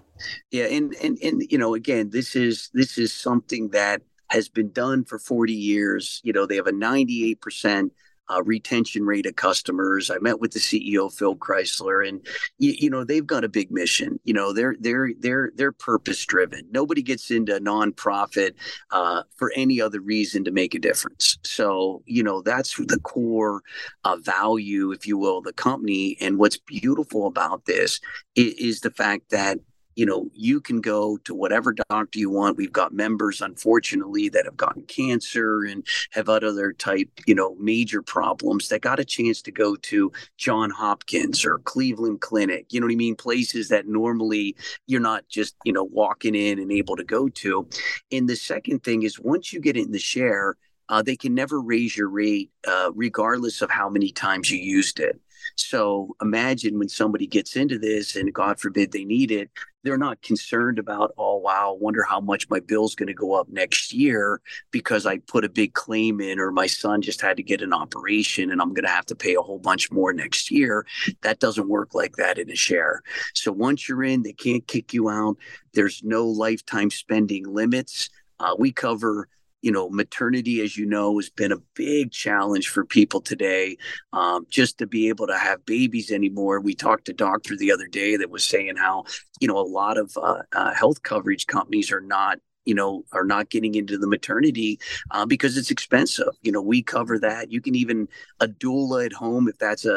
[0.53, 4.71] Yeah, and and and you know, again, this is this is something that has been
[4.71, 6.21] done for 40 years.
[6.23, 7.91] You know, they have a 98%
[8.31, 10.11] uh, retention rate of customers.
[10.11, 12.25] I met with the CEO Phil Chrysler, and
[12.59, 14.21] you, you know they've got a big mission.
[14.25, 16.67] You know they're they're they're they're purpose driven.
[16.71, 18.53] Nobody gets into a nonprofit
[18.91, 21.39] uh, for any other reason to make a difference.
[21.45, 23.63] So you know that's the core
[24.05, 26.17] uh, value, if you will, of the company.
[26.21, 28.01] And what's beautiful about this
[28.37, 29.59] is, is the fact that
[30.01, 32.57] you know, you can go to whatever doctor you want.
[32.57, 38.01] We've got members, unfortunately, that have gotten cancer and have other type, you know, major
[38.01, 42.65] problems that got a chance to go to John Hopkins or Cleveland Clinic.
[42.71, 43.15] You know what I mean?
[43.15, 47.69] Places that normally you're not just, you know, walking in and able to go to.
[48.11, 50.57] And the second thing is once you get in the share,
[50.89, 54.99] uh, they can never raise your rate uh, regardless of how many times you used
[54.99, 55.21] it.
[55.61, 59.51] So imagine when somebody gets into this and God forbid they need it,
[59.83, 63.49] they're not concerned about, oh, wow, wonder how much my bill's going to go up
[63.49, 67.43] next year because I put a big claim in or my son just had to
[67.43, 70.51] get an operation and I'm going to have to pay a whole bunch more next
[70.51, 70.87] year.
[71.23, 73.03] That doesn't work like that in a share.
[73.35, 75.37] So once you're in, they can't kick you out.
[75.73, 78.11] There's no lifetime spending limits.
[78.39, 79.29] Uh, we cover
[79.63, 83.77] you know, maternity, as you know, has been a big challenge for people today.
[84.13, 86.61] Um, just to be able to have babies anymore.
[86.61, 89.05] We talked to doctor the other day that was saying how,
[89.41, 92.39] you know, a lot of uh, uh, health coverage companies are not
[92.71, 94.79] you know, are not getting into the maternity
[95.11, 96.33] uh, because it's expensive.
[96.43, 97.51] You know, we cover that.
[97.51, 98.07] You can even
[98.39, 99.97] a doula at home if that's a,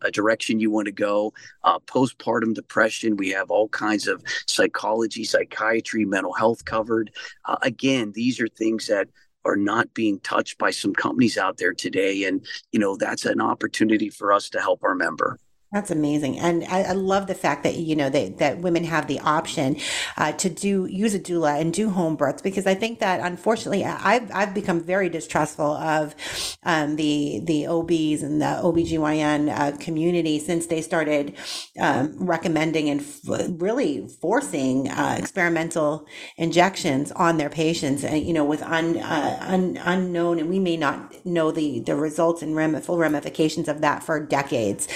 [0.00, 1.34] a, a direction you want to go.
[1.64, 7.10] Uh, postpartum depression, we have all kinds of psychology, psychiatry, mental health covered.
[7.44, 9.08] Uh, again, these are things that
[9.44, 12.24] are not being touched by some companies out there today.
[12.24, 12.42] And,
[12.72, 15.38] you know, that's an opportunity for us to help our member.
[15.70, 19.06] That's amazing, and I, I, love the fact that you know that that women have
[19.06, 19.76] the option
[20.16, 23.84] uh, to do use a doula and do home births because I think that unfortunately
[23.84, 26.14] I've I've become very distrustful of
[26.62, 31.36] um, the the OBs and the OBGYN uh, community since they started
[31.78, 36.06] um, recommending and f- really forcing uh, experimental
[36.38, 40.78] injections on their patients, and you know with un, uh, un, unknown and we may
[40.78, 44.88] not know the the results and rem- full ramifications of that for decades.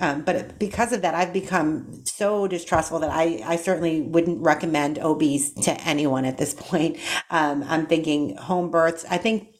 [0.00, 4.42] Um, um, but because of that, I've become so distrustful that I, I certainly wouldn't
[4.42, 6.98] recommend OBs to anyone at this point.
[7.30, 9.04] Um, I'm thinking home births.
[9.08, 9.54] I think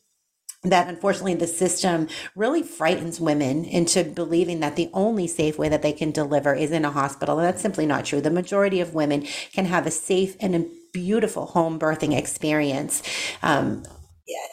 [0.64, 5.82] that unfortunately the system really frightens women into believing that the only safe way that
[5.82, 7.38] they can deliver is in a hospital.
[7.38, 8.20] And that's simply not true.
[8.20, 13.02] The majority of women can have a safe and a beautiful home birthing experience.
[13.42, 13.84] Um,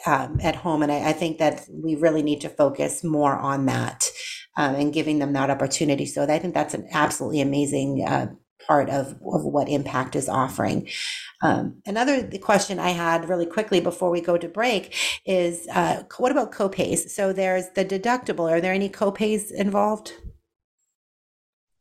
[0.06, 0.82] um, at home.
[0.82, 4.10] And I, I, think that we really need to focus more on that
[4.56, 6.06] um, and giving them that opportunity.
[6.06, 8.28] So I think that's an absolutely amazing uh,
[8.66, 10.88] part of, of what Impact is offering.
[11.42, 16.32] Um, another question I had really quickly before we go to break is uh, what
[16.32, 17.10] about copays?
[17.10, 18.50] So there's the deductible.
[18.50, 20.12] Are there any copays involved?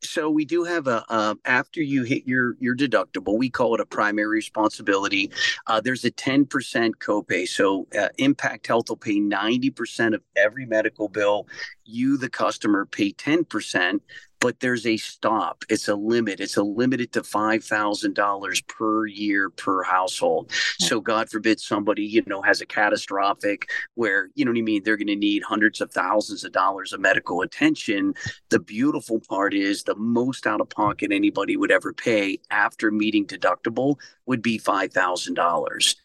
[0.01, 3.81] So we do have a uh, after you hit your your deductible we call it
[3.81, 5.31] a primary responsibility.
[5.67, 6.47] Uh, there's a 10%
[6.95, 7.47] copay.
[7.47, 11.47] So uh, impact health will pay 90% of every medical bill.
[11.85, 13.99] You the customer pay 10%
[14.39, 15.63] but there's a stop.
[15.69, 16.39] It's a limit.
[16.39, 20.51] It's a limited to five thousand dollars per year per household.
[20.79, 24.83] So God forbid somebody you know has a catastrophic where you know what I mean.
[24.83, 28.13] They're going to need hundreds of thousands of dollars of medical attention.
[28.49, 33.25] The beautiful part is the most out of pocket anybody would ever pay after meeting
[33.25, 33.95] deductible
[34.25, 35.95] would be five thousand dollars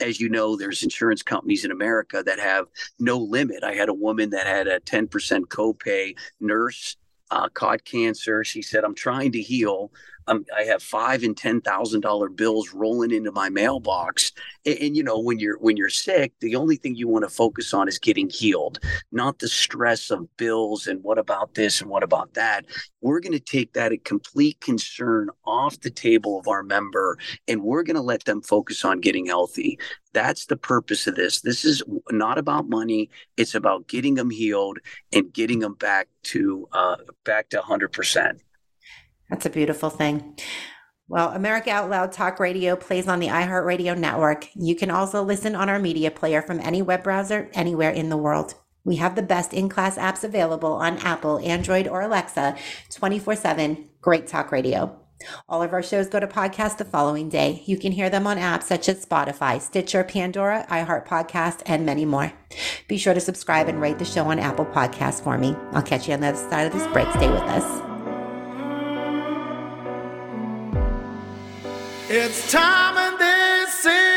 [0.00, 2.66] as you know, there's insurance companies in America that have
[2.98, 3.64] no limit.
[3.64, 5.08] I had a woman that had a 10%
[5.46, 6.96] copay nurse
[7.30, 8.44] uh, caught cancer.
[8.44, 9.92] She said, I'm trying to heal.
[10.28, 14.32] Um, I have five and ten thousand dollar bills rolling into my mailbox.
[14.66, 17.30] And, and, you know, when you're when you're sick, the only thing you want to
[17.30, 18.78] focus on is getting healed,
[19.10, 22.66] not the stress of bills and what about this and what about that.
[23.00, 27.82] We're going to take that complete concern off the table of our member, and we're
[27.82, 29.78] going to let them focus on getting healthy.
[30.12, 31.40] That's the purpose of this.
[31.40, 33.08] This is not about money.
[33.36, 34.78] It's about getting them healed
[35.12, 38.40] and getting them back to uh, back to 100%.
[39.30, 40.36] That's a beautiful thing.
[41.08, 44.48] Well, America Out Loud Talk Radio plays on the iHeartRadio network.
[44.54, 48.16] You can also listen on our media player from any web browser anywhere in the
[48.16, 48.54] world.
[48.84, 52.56] We have the best in class apps available on Apple, Android, or Alexa
[52.90, 53.88] 24 7.
[54.00, 54.98] Great talk radio.
[55.48, 57.62] All of our shows go to podcast the following day.
[57.66, 62.04] You can hear them on apps such as Spotify, Stitcher, Pandora, iHeart Podcast, and many
[62.04, 62.32] more.
[62.86, 65.56] Be sure to subscribe and rate the show on Apple Podcasts for me.
[65.72, 67.08] I'll catch you on the other side of this break.
[67.12, 67.87] Stay with us.
[72.10, 74.08] It's time and this is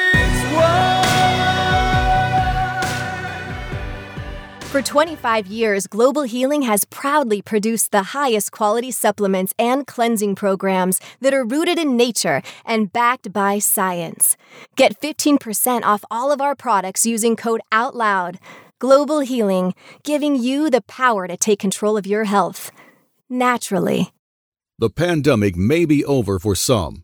[4.72, 11.02] For 25 years, Global Healing has proudly produced the highest quality supplements and cleansing programs
[11.20, 14.38] that are rooted in nature and backed by science.
[14.78, 18.38] Get 15% off all of our products using code OUTLOUD.
[18.80, 19.74] Global Healing,
[20.04, 22.72] giving you the power to take control of your health
[23.30, 24.14] naturally.
[24.80, 27.04] The pandemic may be over for some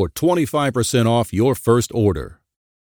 [0.00, 2.39] for 25% off your first order.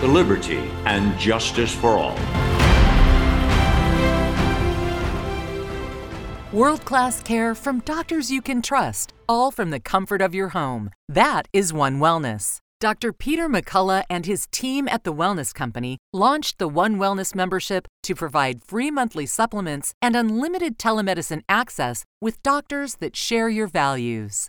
[0.00, 2.16] the liberty and justice for all.
[6.52, 10.90] World class care from doctors you can trust, all from the comfort of your home.
[11.08, 12.58] That is One Wellness.
[12.80, 13.12] Dr.
[13.12, 18.14] Peter McCullough and his team at the Wellness Company launched the One Wellness membership to
[18.14, 24.48] provide free monthly supplements and unlimited telemedicine access with doctors that share your values.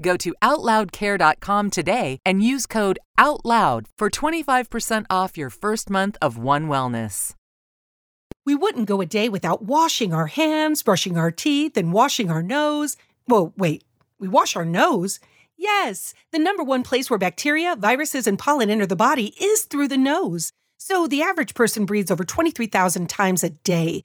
[0.00, 6.38] Go to OutLoudCare.com today and use code OUTLOUD for 25% off your first month of
[6.38, 7.34] One Wellness.
[8.46, 12.42] We wouldn't go a day without washing our hands, brushing our teeth, and washing our
[12.42, 12.96] nose.
[13.28, 13.84] Well, wait,
[14.18, 15.20] we wash our nose?
[15.56, 19.88] Yes, the number one place where bacteria, viruses, and pollen enter the body is through
[19.88, 20.52] the nose.
[20.78, 24.04] So the average person breathes over 23,000 times a day.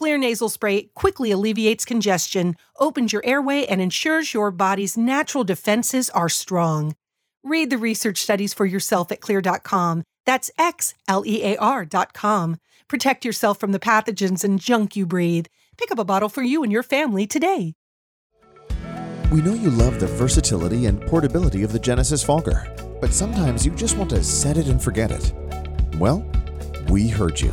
[0.00, 6.08] Xlear nasal spray quickly alleviates congestion, opens your airway, and ensures your body's natural defenses
[6.10, 6.94] are strong.
[7.44, 10.04] Read the research studies for yourself at xlear.com.
[10.24, 12.56] That's X L E A R.com.
[12.88, 15.46] Protect yourself from the pathogens and junk you breathe.
[15.76, 17.74] Pick up a bottle for you and your family today.
[19.32, 22.66] We know you love the versatility and portability of the Genesis Fogger,
[23.00, 25.32] but sometimes you just want to set it and forget it.
[25.98, 26.24] Well,
[26.88, 27.52] we heard you.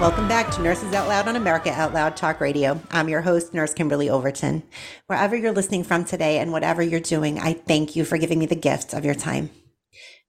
[0.00, 2.80] Welcome back to Nurses Out Loud on America Out Loud Talk Radio.
[2.92, 4.62] I'm your host, Nurse Kimberly Overton.
[5.08, 8.46] Wherever you're listening from today and whatever you're doing, I thank you for giving me
[8.46, 9.50] the gift of your time.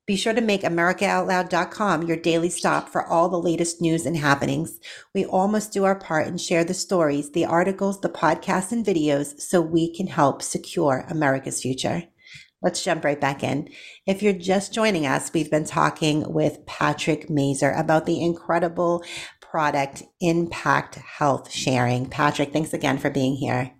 [0.07, 4.79] Be sure to make AmericaOutloud.com your daily stop for all the latest news and happenings.
[5.13, 8.83] We all must do our part and share the stories, the articles, the podcasts, and
[8.83, 12.05] videos so we can help secure America's future.
[12.61, 13.69] Let's jump right back in.
[14.05, 19.01] If you're just joining us, we've been talking with Patrick Mazer about the incredible
[19.49, 22.07] product Impact Health Sharing.
[22.07, 23.71] Patrick, thanks again for being here.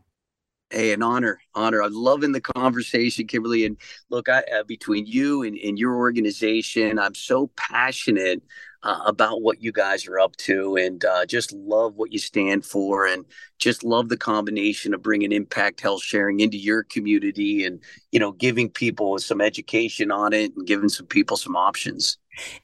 [0.71, 1.81] Hey, an honor, honor.
[1.81, 3.65] I'm loving the conversation, Kimberly.
[3.65, 3.77] And
[4.09, 8.43] look, I, uh, between you and, and your organization, I'm so passionate
[8.83, 12.65] uh, about what you guys are up to and uh, just love what you stand
[12.65, 13.25] for and
[13.57, 18.31] just love the combination of bringing impact health sharing into your community and you know
[18.31, 22.17] giving people some education on it and giving some people some options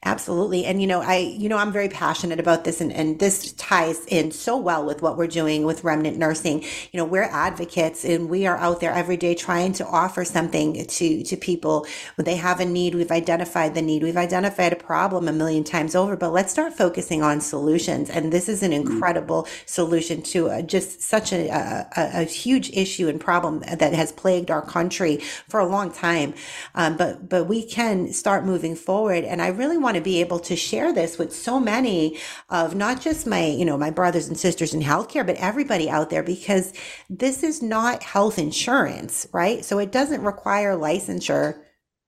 [0.03, 0.65] Absolutely.
[0.65, 4.05] And, you know, I, you know, I'm very passionate about this and, and this ties
[4.05, 6.61] in so well with what we're doing with remnant nursing.
[6.91, 10.85] You know, we're advocates and we are out there every day trying to offer something
[10.85, 12.95] to, to people when they have a need.
[12.95, 14.03] We've identified the need.
[14.03, 18.09] We've identified a problem a million times over, but let's start focusing on solutions.
[18.09, 18.91] And this is an mm-hmm.
[18.91, 24.11] incredible solution to uh, just such a, a, a, huge issue and problem that has
[24.11, 25.17] plagued our country
[25.47, 26.33] for a long time.
[26.75, 29.23] Um, but, but we can start moving forward.
[29.23, 32.75] And I really really want to be able to share this with so many of
[32.75, 36.23] not just my, you know, my brothers and sisters in healthcare, but everybody out there
[36.23, 36.73] because
[37.09, 39.65] this is not health insurance, right?
[39.65, 41.61] So it doesn't require licensure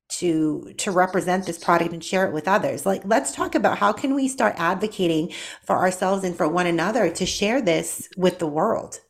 [0.09, 2.85] to to represent this product and share it with others.
[2.85, 5.33] Like let's talk about how can we start advocating
[5.65, 9.01] for ourselves and for one another to share this with the world.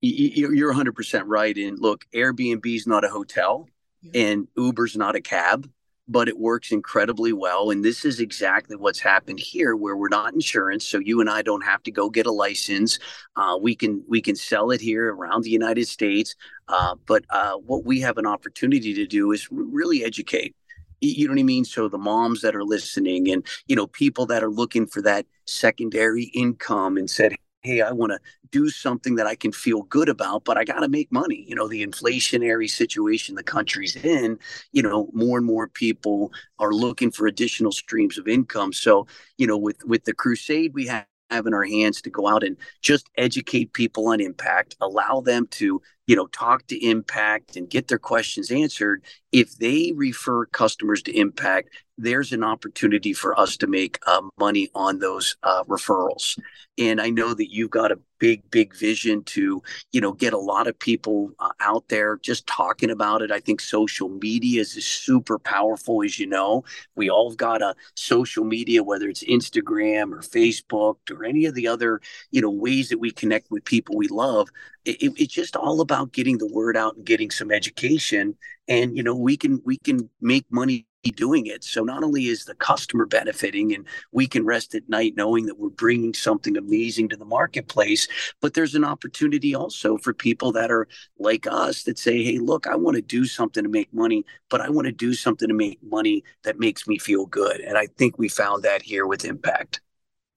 [0.00, 1.56] You're 100% right.
[1.56, 3.68] And look airbnb is not a hotel
[4.14, 5.68] and uber's not a cab
[6.08, 7.70] but it works incredibly well.
[7.70, 11.42] And this is exactly what's happened here, where we're not insurance, so you and I
[11.42, 12.98] don't have to go get a license.
[13.36, 16.34] Uh, we can we can sell it here around the United States.
[16.68, 20.54] Uh, but uh, what we have an opportunity to do is really educate.
[21.00, 21.64] You know what I mean?
[21.64, 25.26] So the moms that are listening, and you know people that are looking for that
[25.46, 27.34] secondary income, and said,
[27.66, 30.80] hey, I want to do something that I can feel good about, but I got
[30.80, 31.44] to make money.
[31.48, 34.38] You know, the inflationary situation the country's in,
[34.72, 38.72] you know, more and more people are looking for additional streams of income.
[38.72, 39.06] So,
[39.38, 42.56] you know, with with the crusade we have in our hands to go out and
[42.82, 47.88] just educate people on impact, allow them to, you know, talk to impact and get
[47.88, 49.04] their questions answered.
[49.32, 54.68] If they refer customers to impact, there's an opportunity for us to make uh, money
[54.74, 56.38] on those uh, referrals.
[56.78, 60.38] And I know that you've got a big, big vision to, you know, get a
[60.38, 63.30] lot of people uh, out there just talking about it.
[63.30, 66.64] I think social media is super powerful, as you know.
[66.94, 71.66] We all got a social media, whether it's Instagram or Facebook or any of the
[71.66, 72.00] other,
[72.30, 74.48] you know, ways that we connect with people we love.
[74.86, 78.36] It, it's just all about getting the word out and getting some education
[78.68, 81.64] and you know we can we can make money doing it.
[81.64, 85.58] So not only is the customer benefiting and we can rest at night knowing that
[85.58, 88.08] we're bringing something amazing to the marketplace,
[88.40, 92.66] but there's an opportunity also for people that are like us that say, hey, look,
[92.66, 95.54] I want to do something to make money, but I want to do something to
[95.54, 97.60] make money that makes me feel good.
[97.60, 99.80] And I think we found that here with Impact.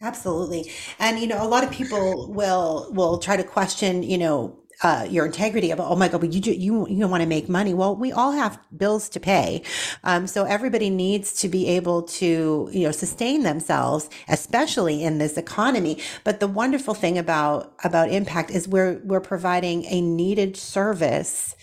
[0.02, 0.72] Absolutely.
[0.98, 5.06] And you know, a lot of people will will try to question, you know, uh,
[5.10, 7.74] your integrity of oh my god, but you you you want to make money.
[7.74, 9.62] Well, we all have bills to pay,
[10.06, 15.36] um, so everybody needs to be able to you know sustain themselves, especially in this
[15.38, 16.02] economy.
[16.24, 21.58] But the wonderful thing about about Impact is we're we're providing a needed service,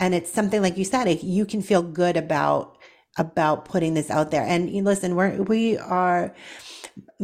[0.00, 2.76] and it's something like you said, you can feel good about
[3.16, 4.42] about putting this out there.
[4.44, 6.34] And listen, we're we are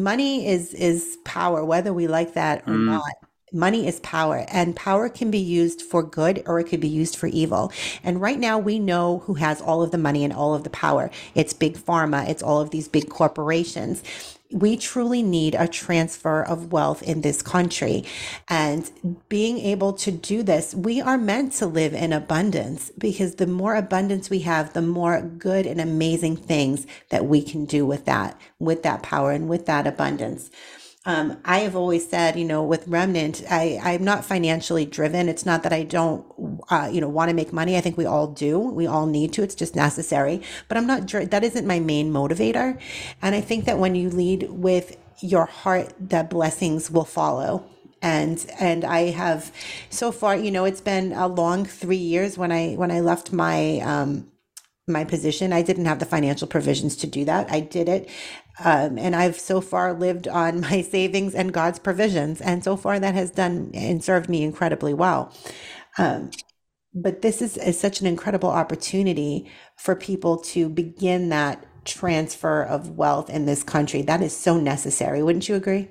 [0.02, 2.86] money is is power, whether we like that or mm.
[2.86, 3.12] not.
[3.52, 7.16] Money is power, and power can be used for good or it could be used
[7.16, 7.72] for evil.
[8.04, 10.70] And right now, we know who has all of the money and all of the
[10.70, 11.10] power.
[11.34, 14.04] It's big pharma, it's all of these big corporations
[14.52, 18.04] we truly need a transfer of wealth in this country.
[18.48, 18.90] And
[19.28, 23.76] being able to do this, we are meant to live in abundance because the more
[23.76, 28.40] abundance we have, the more good and amazing things that we can do with that,
[28.58, 30.50] with that power and with that abundance.
[31.10, 35.28] Um, I have always said, you know, with Remnant, I, I'm not financially driven.
[35.28, 36.24] It's not that I don't,
[36.70, 37.76] uh, you know, want to make money.
[37.76, 38.60] I think we all do.
[38.60, 39.42] We all need to.
[39.42, 40.40] It's just necessary.
[40.68, 42.78] But I'm not, that isn't my main motivator.
[43.20, 47.64] And I think that when you lead with your heart, the blessings will follow
[48.02, 49.52] and and I have
[49.90, 53.30] so far you know it's been a long 3 years when I when I left
[53.30, 54.29] my um
[54.90, 58.08] my position I didn't have the financial provisions to do that I did it
[58.62, 62.40] um, and I've so far lived on my savings and God's provisions.
[62.40, 65.32] And so far that has done and served me incredibly well.
[65.98, 66.30] Um,
[66.92, 72.96] but this is, is such an incredible opportunity for people to begin that transfer of
[72.96, 74.02] wealth in this country.
[74.02, 75.22] That is so necessary.
[75.22, 75.88] Wouldn't you agree?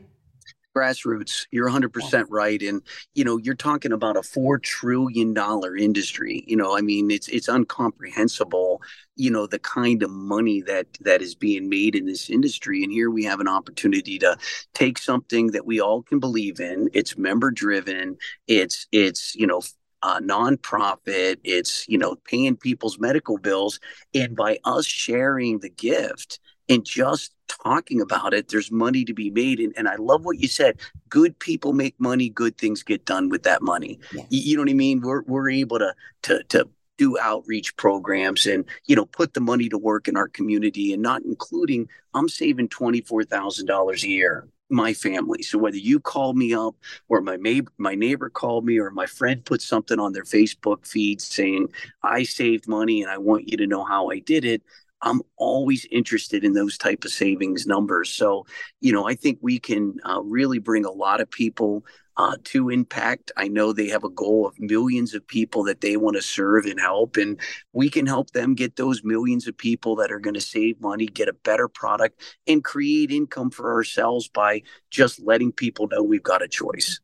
[0.80, 2.82] Grassroots you're 100% right and
[3.14, 7.28] you know you're talking about a 4 trillion dollar industry you know i mean it's
[7.28, 8.82] it's incomprehensible
[9.16, 12.92] you know the kind of money that that is being made in this industry and
[12.92, 14.38] here we have an opportunity to
[14.74, 18.18] take something that we all can believe in it's member driven
[18.48, 19.62] it's it's you know
[20.02, 21.38] uh, nonprofit.
[21.44, 23.82] It's you know paying people's medical bills,
[24.14, 26.40] and by us sharing the gift,
[26.70, 29.60] and just talking about it there's money to be made.
[29.60, 30.80] And, and i love what you said.
[31.10, 32.30] Good people make money.
[32.30, 34.00] Good things get done with that money.
[34.12, 35.02] You, you, know what i mean?
[35.02, 35.94] We're, we're able to
[36.24, 40.28] to to do outreach programs and you know put the money to work in our
[40.28, 45.42] community and not including i'm saving $24000 a year my family.
[45.42, 46.76] So whether you call me up
[47.08, 50.86] or my neighbor my neighbor called me or my friend put something on their facebook
[50.86, 51.70] feed saying
[52.04, 54.62] i saved money and i want you to know how i did it
[55.02, 58.10] I'm always interested in those type of savings numbers.
[58.10, 58.45] So,
[58.82, 61.86] you know, I think we can uh, really bring a lot of people
[62.18, 63.32] uh, to impact.
[63.38, 66.66] I know they have a goal of millions of people that they want to serve
[66.66, 67.39] and help, and
[67.72, 71.06] we can help them get those millions of people that are going to save money,
[71.06, 76.22] get a better product, and create income for ourselves by just letting people know we've
[76.22, 77.00] got a choice.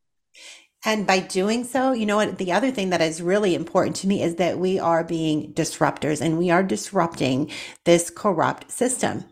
[0.86, 2.38] And by doing so, you know what?
[2.38, 6.21] The other thing that is really important to me is that we are being disruptors
[6.21, 7.49] and we are disrupting
[7.86, 9.25] this corrupt system.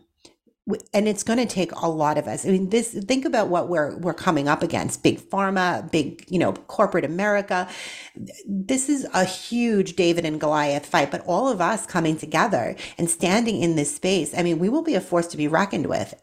[0.92, 2.44] And it's going to take a lot of us.
[2.44, 5.02] I mean, this, think about what we're, we're coming up against.
[5.02, 7.68] Big pharma, big, you know, corporate America.
[8.46, 13.10] This is a huge David and Goliath fight, but all of us coming together and
[13.10, 14.34] standing in this space.
[14.36, 16.14] I mean, we will be a force to be reckoned with.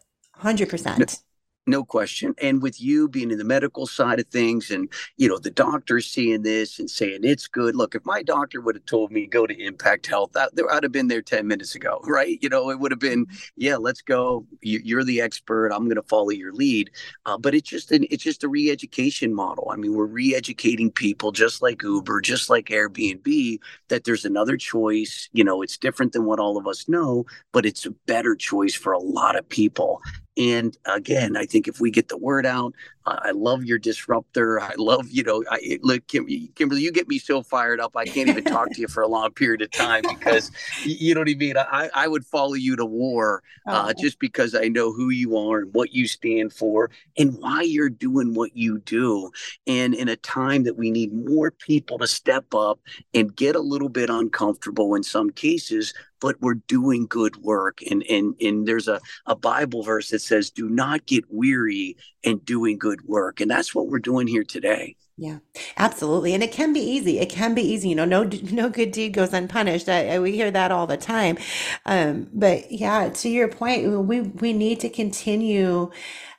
[0.41, 1.21] 100%.
[1.68, 2.34] No question.
[2.41, 6.07] And with you being in the medical side of things and, you know, the doctors
[6.07, 7.76] seeing this and saying it's good.
[7.76, 10.91] Look, if my doctor would have told me go to Impact Health, I, I'd have
[10.91, 12.39] been there 10 minutes ago, right?
[12.41, 13.38] You know, it would have been, mm-hmm.
[13.57, 14.47] yeah, let's go.
[14.62, 15.68] You're the expert.
[15.68, 16.89] I'm going to follow your lead.
[17.28, 19.70] Uh, but it's just an, it's just a re-education model.
[19.72, 23.59] I mean, we're re-educating people just like Uber, just like Airbnb,
[23.89, 25.30] that there's another choice.
[25.32, 28.74] You know, it's different than what all of us know, but it's a better choice
[28.74, 30.01] for a lot of people.
[30.38, 32.73] And again, I think if we get the word out,
[33.05, 34.61] uh, I love your disruptor.
[34.61, 36.25] I love, you know, I look, Kim,
[36.55, 37.97] Kimberly, you get me so fired up.
[37.97, 40.51] I can't even talk to you for a long period of time because
[40.86, 41.57] you know what I mean.
[41.57, 44.01] I, I would follow you to war uh, oh.
[44.01, 47.89] just because I know who you are and what you stand for and why you're
[47.89, 49.32] doing what you do.
[49.67, 52.79] And in a time that we need more people to step up
[53.13, 57.80] and get a little bit uncomfortable in some cases, but we're doing good work.
[57.89, 62.38] And and and there's a, a Bible verse that says, do not get weary in
[62.39, 63.41] doing good work.
[63.41, 64.95] And that's what we're doing here today.
[65.17, 65.39] Yeah,
[65.78, 66.34] absolutely.
[66.34, 67.19] And it can be easy.
[67.19, 67.89] It can be easy.
[67.89, 69.88] You know, no, no good deed goes unpunished.
[69.88, 71.38] I, I, we hear that all the time.
[71.86, 75.91] Um, but yeah, to your point, we, we need to continue,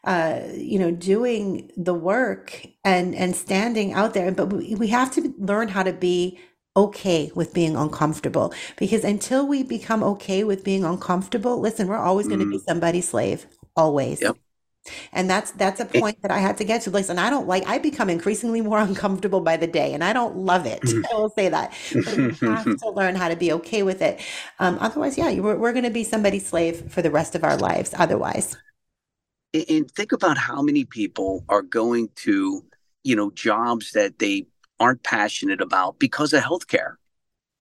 [0.03, 4.33] uh, you know, doing the work and, and standing out there.
[4.33, 6.41] But we, we have to learn how to be
[6.77, 12.27] okay with being uncomfortable because until we become okay with being uncomfortable, listen, we're always
[12.29, 12.65] going to be mm-hmm.
[12.69, 13.47] somebody's slave,
[13.77, 14.21] always.
[14.21, 14.37] Yep.
[15.13, 16.91] And that's that's a point that I had to get to.
[16.91, 20.37] Listen, I don't like I become increasingly more uncomfortable by the day and I don't
[20.37, 20.83] love it.
[21.13, 21.73] I will say that.
[21.93, 24.21] But you have to learn how to be okay with it.
[24.59, 27.57] Um, otherwise, yeah, we're, we're going to be somebody's slave for the rest of our
[27.57, 28.57] lives otherwise.
[29.55, 32.65] And think about how many people are going to,
[33.05, 34.47] you know, jobs that they
[34.81, 36.95] aren't passionate about because of healthcare.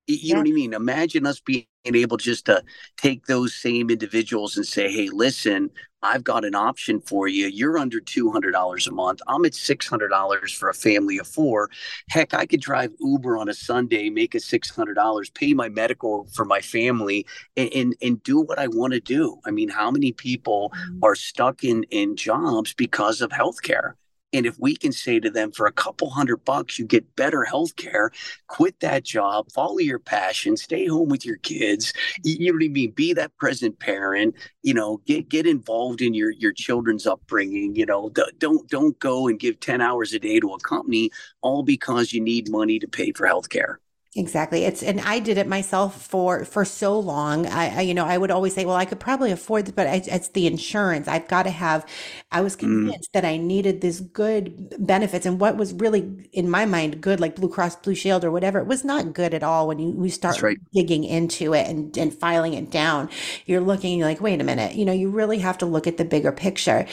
[0.08, 0.34] You yeah.
[0.36, 0.74] know what I mean?
[0.74, 2.64] Imagine us being able just to
[2.98, 5.70] take those same individuals and say, hey, listen,
[6.04, 7.48] I've got an option for you.
[7.48, 9.22] You're under $200 a month.
[9.28, 11.70] I'm at $600 for a family of four.
[12.10, 16.46] Heck, I could drive Uber on a Sunday, make a $600, pay my medical for
[16.46, 19.40] my family, and, and, and do what I want to do.
[19.46, 21.00] I mean, how many people mm-hmm.
[21.04, 23.94] are stuck in, in jobs because of healthcare?
[24.34, 27.44] And if we can say to them, for a couple hundred bucks, you get better
[27.44, 28.12] health care,
[28.48, 31.94] quit that job, follow your passion, stay home with your kids.
[32.24, 32.92] You know what I mean?
[32.92, 37.86] Be that present parent, you know, get get involved in your your children's upbringing, you
[37.86, 41.12] know, don't don't go and give 10 hours a day to a company
[41.42, 43.80] all because you need money to pay for health care.
[44.14, 44.66] Exactly.
[44.66, 47.48] It's and I did it myself for for so long.
[47.48, 49.88] I, I you know I would always say, well, I could probably afford this, but
[49.88, 51.08] I, it's the insurance.
[51.08, 51.86] I've got to have.
[52.30, 52.60] I was mm.
[52.60, 53.14] convinced mm.
[53.14, 57.38] that I needed this good benefits, and what was really in my mind good, like
[57.38, 59.70] Blue Cross Blue Shield or whatever, it was not good at all.
[59.70, 60.58] When you we start right.
[60.74, 63.10] digging into it and and filing it down,
[63.46, 64.76] you're looking you're like, wait a minute.
[64.76, 66.86] You know, you really have to look at the bigger picture.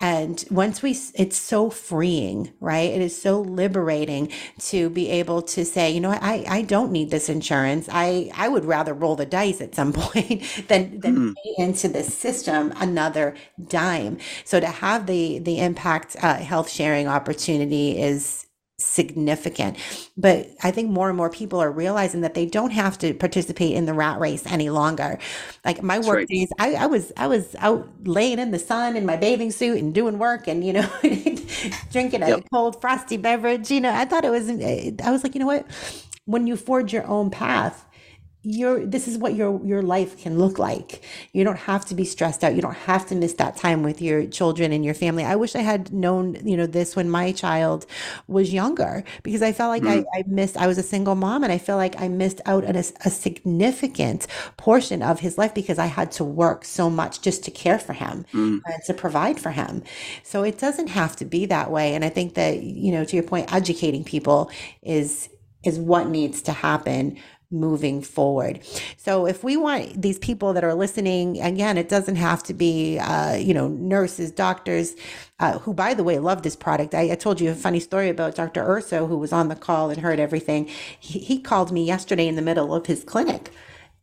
[0.00, 2.90] And once we, it's so freeing, right?
[2.90, 6.92] It is so liberating to be able to say, you know, I I I don't
[6.92, 7.88] need this insurance.
[7.90, 11.34] I, I would rather roll the dice at some point than, than mm.
[11.34, 13.34] pay into the system another
[13.68, 14.18] dime.
[14.44, 18.46] So to have the, the impact uh, health sharing opportunity is,
[18.78, 19.78] significant.
[20.16, 23.74] But I think more and more people are realizing that they don't have to participate
[23.74, 25.20] in the rat race any longer.
[25.64, 26.28] Like my That's work right.
[26.28, 29.78] days, I, I, was I was out laying in the sun in my bathing suit
[29.78, 30.88] and doing work and you know
[31.92, 32.44] drinking a yep.
[32.52, 33.70] cold frosty beverage.
[33.70, 35.66] You know, I thought it was I was like, you know what?
[36.24, 37.86] When you forge your own path
[38.44, 41.02] your this is what your your life can look like.
[41.32, 42.56] You don't have to be stressed out.
[42.56, 45.24] You don't have to miss that time with your children and your family.
[45.24, 47.86] I wish i had known you know this when my child
[48.26, 50.04] was younger because i felt like mm.
[50.14, 52.64] I, I missed i was a single mom and i feel like i missed out
[52.64, 57.20] on a, a significant portion of his life because i had to work so much
[57.20, 58.60] just to care for him mm.
[58.64, 59.82] and to provide for him.
[60.22, 61.94] So it doesn't have to be that way.
[61.94, 64.50] And i think that you know to your point educating people
[64.82, 65.28] is
[65.64, 67.18] is what needs to happen
[67.52, 68.60] moving forward.
[68.96, 72.98] So if we want these people that are listening, again, it doesn't have to be,
[72.98, 74.96] uh, you know, nurses, doctors,
[75.38, 76.94] uh, who, by the way, love this product.
[76.94, 78.62] I, I, told you a funny story about Dr.
[78.62, 80.68] Urso, who was on the call and heard everything.
[80.98, 83.50] He, he called me yesterday in the middle of his clinic.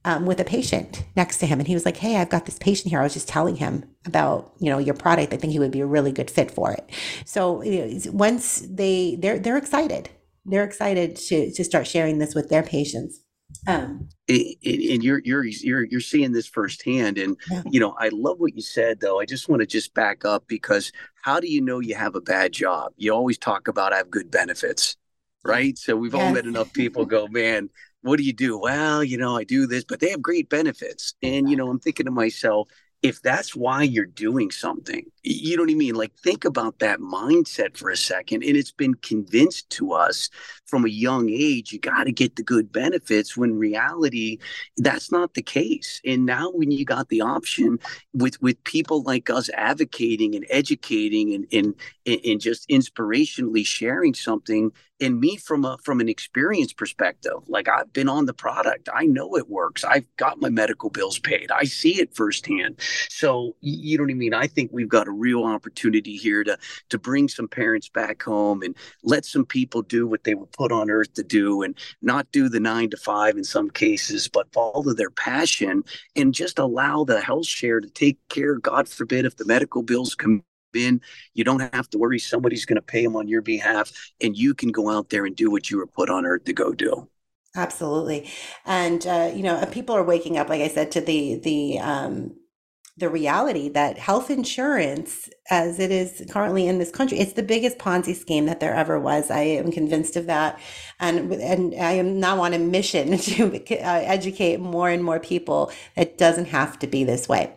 [0.06, 2.58] Um, with a patient next to him and he was like hey i've got this
[2.58, 5.60] patient here i was just telling him about you know your product i think he
[5.60, 6.90] would be a really good fit for it
[7.26, 10.10] so you know, once they they're they're excited
[10.50, 13.22] they're excited to to start sharing this with their patients.
[13.68, 17.64] Um, and, and you're you're you're you're seeing this firsthand, and yeah.
[17.70, 19.00] you know I love what you said.
[19.00, 20.92] Though I just want to just back up because
[21.24, 22.94] how do you know you have a bad job?
[22.98, 24.96] You always talk about I have good benefits,
[25.44, 25.78] right?
[25.78, 26.24] So we've yes.
[26.24, 27.70] all met enough people go, man,
[28.02, 28.58] what do you do?
[28.58, 31.80] Well, you know, I do this, but they have great benefits, and you know, I'm
[31.80, 32.70] thinking to myself,
[33.02, 35.96] if that's why you're doing something, you know what I mean?
[35.96, 38.44] Like, think about that mindset for a second.
[38.44, 40.30] And it's been convinced to us
[40.66, 44.38] from a young age, you got to get the good benefits when reality,
[44.78, 46.02] that's not the case.
[46.06, 47.80] And now, when you got the option
[48.14, 54.72] with, with people like us advocating and educating and, and, and just inspirationally sharing something,
[55.02, 59.06] and me from a from an experience perspective like i've been on the product i
[59.06, 62.76] know it works i've got my medical bills paid i see it firsthand
[63.10, 66.58] so you know what i mean i think we've got a real opportunity here to
[66.90, 70.72] to bring some parents back home and let some people do what they were put
[70.72, 74.52] on earth to do and not do the nine to five in some cases, but
[74.54, 75.84] follow their passion
[76.16, 78.56] and just allow the health share to take care.
[78.56, 80.44] God forbid if the medical bills come
[80.74, 81.02] in,
[81.34, 83.92] you don't have to worry somebody's going to pay them on your behalf,
[84.22, 86.54] and you can go out there and do what you were put on earth to
[86.54, 87.10] go do.
[87.56, 88.30] Absolutely,
[88.66, 92.36] and uh, you know, people are waking up, like I said, to the the um,
[93.00, 97.78] the reality that health insurance, as it is currently in this country, it's the biggest
[97.78, 99.32] Ponzi scheme that there ever was.
[99.32, 100.60] I am convinced of that,
[101.00, 105.72] and and I am now on a mission to uh, educate more and more people.
[105.96, 107.54] It doesn't have to be this way.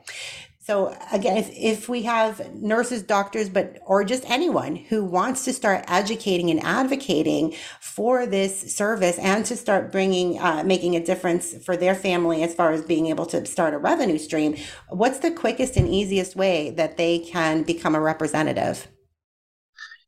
[0.65, 5.53] So again, if, if we have nurses, doctors, but or just anyone who wants to
[5.53, 11.53] start educating and advocating for this service and to start bringing, uh, making a difference
[11.65, 14.57] for their family as far as being able to start a revenue stream,
[14.89, 18.87] what's the quickest and easiest way that they can become a representative?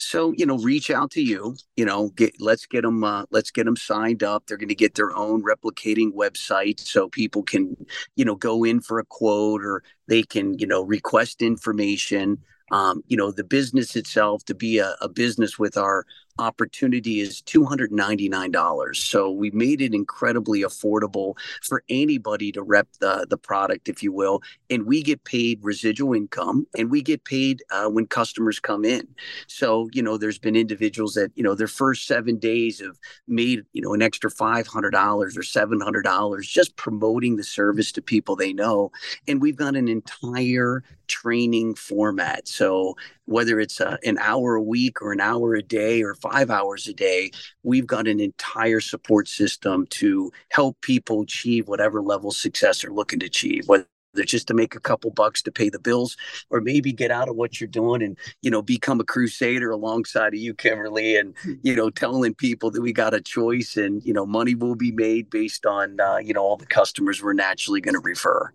[0.05, 1.57] So you know, reach out to you.
[1.77, 4.45] You know, get let's get them uh, let's get them signed up.
[4.47, 7.77] They're going to get their own replicating website, so people can
[8.17, 12.39] you know go in for a quote or they can you know request information.
[12.71, 16.07] Um, you know, the business itself to be a, a business with our
[16.39, 18.97] opportunity is $299.
[18.97, 24.13] So we made it incredibly affordable for anybody to rep the, the product, if you
[24.13, 24.43] will.
[24.71, 29.07] And we get paid residual income and we get paid uh, when customers come in.
[29.47, 33.65] So, you know, there's been individuals that, you know, their first seven days have made,
[33.73, 38.91] you know, an extra $500 or $700 just promoting the service to people they know.
[39.29, 42.49] And we've got an entire training format.
[42.49, 42.97] So
[43.27, 46.87] whether it's a, an hour a week or an hour a day or five hours
[46.87, 47.31] a day,
[47.63, 52.91] we've got an entire support system to help people achieve whatever level of success they're
[52.91, 56.17] looking to achieve, whether it's just to make a couple bucks to pay the bills
[56.51, 60.29] or maybe get out of what you're doing and you know become a crusader alongside
[60.29, 61.55] of you kimberly and hmm.
[61.63, 64.93] you know telling people that we got a choice and you know money will be
[64.93, 68.53] made based on uh, you know all the customers we're naturally going to refer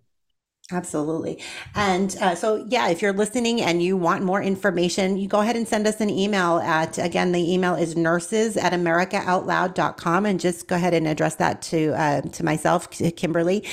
[0.72, 1.42] Absolutely.
[1.74, 5.56] And uh, so, yeah, if you're listening and you want more information, you go ahead
[5.56, 10.68] and send us an email at, again, the email is nurses at americaoutloud.com and just
[10.68, 13.64] go ahead and address that to, uh, to myself, Kimberly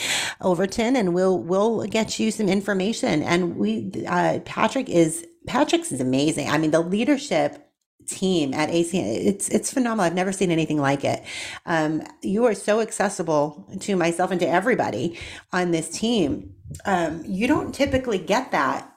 [0.42, 3.22] Overton, and we'll, we'll get you some information.
[3.22, 6.50] And we, uh, Patrick is, Patrick's is amazing.
[6.50, 7.64] I mean, the leadership
[8.08, 9.26] team at ACN.
[9.26, 10.06] It's it's phenomenal.
[10.06, 11.24] I've never seen anything like it.
[11.66, 15.20] Um, you are so accessible to myself and to everybody
[15.52, 16.54] on this team.
[16.86, 18.92] Um, you don't typically get that,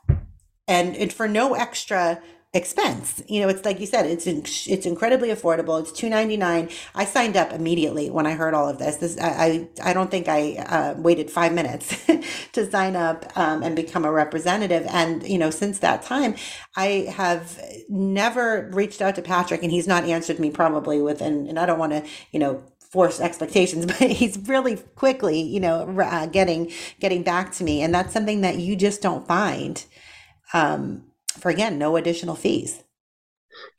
[0.68, 2.20] and, and for no extra
[2.52, 3.22] expense.
[3.28, 5.80] You know, it's like you said, it's it's incredibly affordable.
[5.80, 6.68] It's two ninety nine.
[6.94, 8.96] I signed up immediately when I heard all of this.
[8.96, 12.04] This I I, I don't think I uh, waited five minutes
[12.52, 14.86] to sign up um, and become a representative.
[14.90, 16.34] And you know, since that time,
[16.76, 21.46] I have never reached out to Patrick, and he's not answered me probably within.
[21.46, 25.82] And I don't want to you know force expectations but he's really quickly you know
[26.00, 26.70] uh, getting
[27.00, 27.82] getting back to me.
[27.82, 29.84] And that's something that you just don't find
[30.52, 31.04] um,
[31.38, 32.82] for again no additional fees.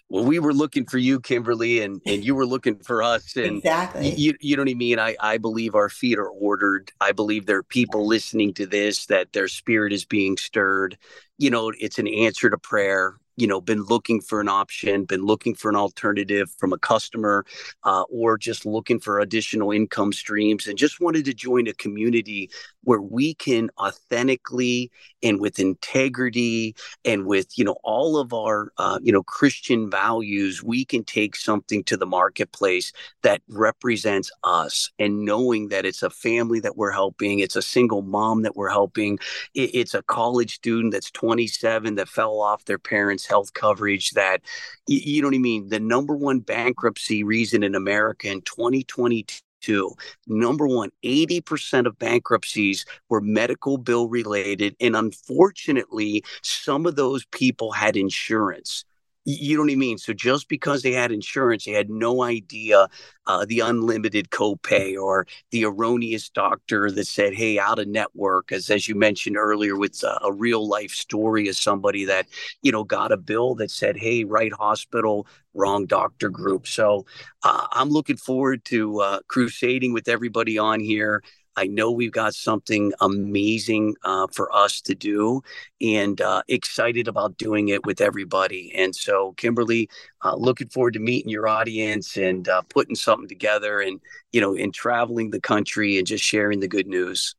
[0.10, 3.58] Well we were looking for you kimberly and and you were looking for us and
[3.58, 4.14] exactly.
[4.16, 5.00] you, you know what i mean?
[5.00, 6.92] I i believe our feet are ordered.
[7.00, 10.98] I believe there are people listening to this that their spirit is being stirred.
[11.38, 15.26] You know it's an answer to prayer you know been looking for an option been
[15.26, 17.44] looking for an alternative from a customer
[17.84, 22.52] uh, or just looking for additional income streams and just wanted to join a community
[22.84, 24.92] where we can authentically
[25.24, 30.62] and with integrity and with you know all of our uh, you know christian values
[30.62, 36.12] we can take something to the marketplace that represents us and knowing that it's a
[36.12, 39.18] family that we're helping it's a single mom that we're helping
[39.56, 44.42] it's a college student that's 27 that fell off their parents health coverage that
[44.88, 49.96] you know what i mean the number one bankruptcy reason in america in 2022 two.
[50.28, 54.76] Number one, 80% of bankruptcies were medical bill related.
[54.80, 58.84] And unfortunately, some of those people had insurance.
[59.24, 60.00] You know what I mean?
[60.00, 62.88] So just because they had insurance, they had no idea
[63.28, 68.72] uh, the unlimited copay or the erroneous doctor that said, "Hey, out of network." As
[68.72, 72.26] as you mentioned earlier, with a, a real life story of somebody that
[72.64, 77.06] you know got a bill that said, "Hey, right hospital, wrong doctor group." So
[77.44, 81.22] uh, I'm looking forward to uh, crusading with everybody on here.
[81.56, 85.42] I know we've got something amazing uh, for us to do
[85.82, 88.72] and uh, excited about doing it with everybody.
[88.76, 89.90] And so, Kimberly,
[90.24, 94.00] uh, looking forward to meeting your audience and uh, putting something together and,
[94.32, 97.36] you know, and traveling the country and just sharing the good news.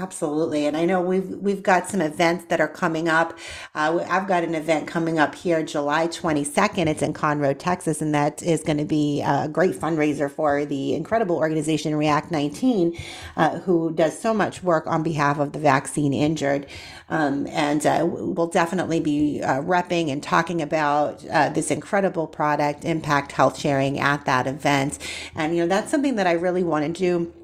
[0.00, 3.38] Absolutely, and I know we've we've got some events that are coming up.
[3.74, 6.86] Uh, I've got an event coming up here July 22nd.
[6.86, 10.94] It's in Conroe, Texas, and that is going to be a great fundraiser for the
[10.94, 12.98] incredible organization React 19,
[13.36, 16.66] uh, who does so much work on behalf of the vaccine injured.
[17.10, 22.86] Um, and uh, we'll definitely be uh, repping and talking about uh, this incredible product,
[22.86, 24.98] Impact Health Sharing, at that event.
[25.34, 27.34] And you know that's something that I really want to do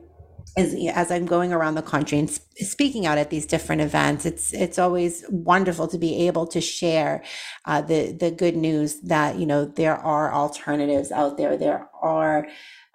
[0.57, 4.53] as, as I'm going around the country and speaking out at these different events, it's
[4.55, 7.23] it's always wonderful to be able to share
[7.67, 11.57] uh, the the good news that you know there are alternatives out there.
[11.57, 12.49] There are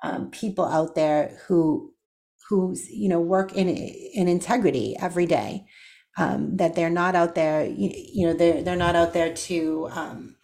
[0.04, 1.94] um, people out there who
[2.50, 5.66] who you know work in in integrity every day.
[6.18, 9.88] um, that they're not out there, you, you, know, they're they're not out there to
[9.92, 10.36] um,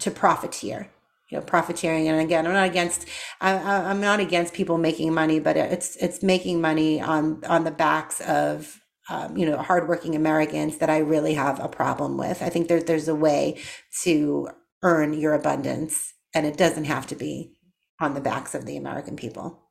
[0.00, 0.88] to profiteer.
[1.30, 3.08] You know, profiteering, and again, I'm not against.
[3.40, 7.70] I, I'm not against people making money, but it's it's making money on on the
[7.70, 12.42] backs of um, you know hardworking Americans that I really have a problem with.
[12.42, 13.58] I think there's there's a way
[14.02, 14.48] to
[14.82, 17.54] earn your abundance, and it doesn't have to be
[18.00, 19.62] on the backs of the American people.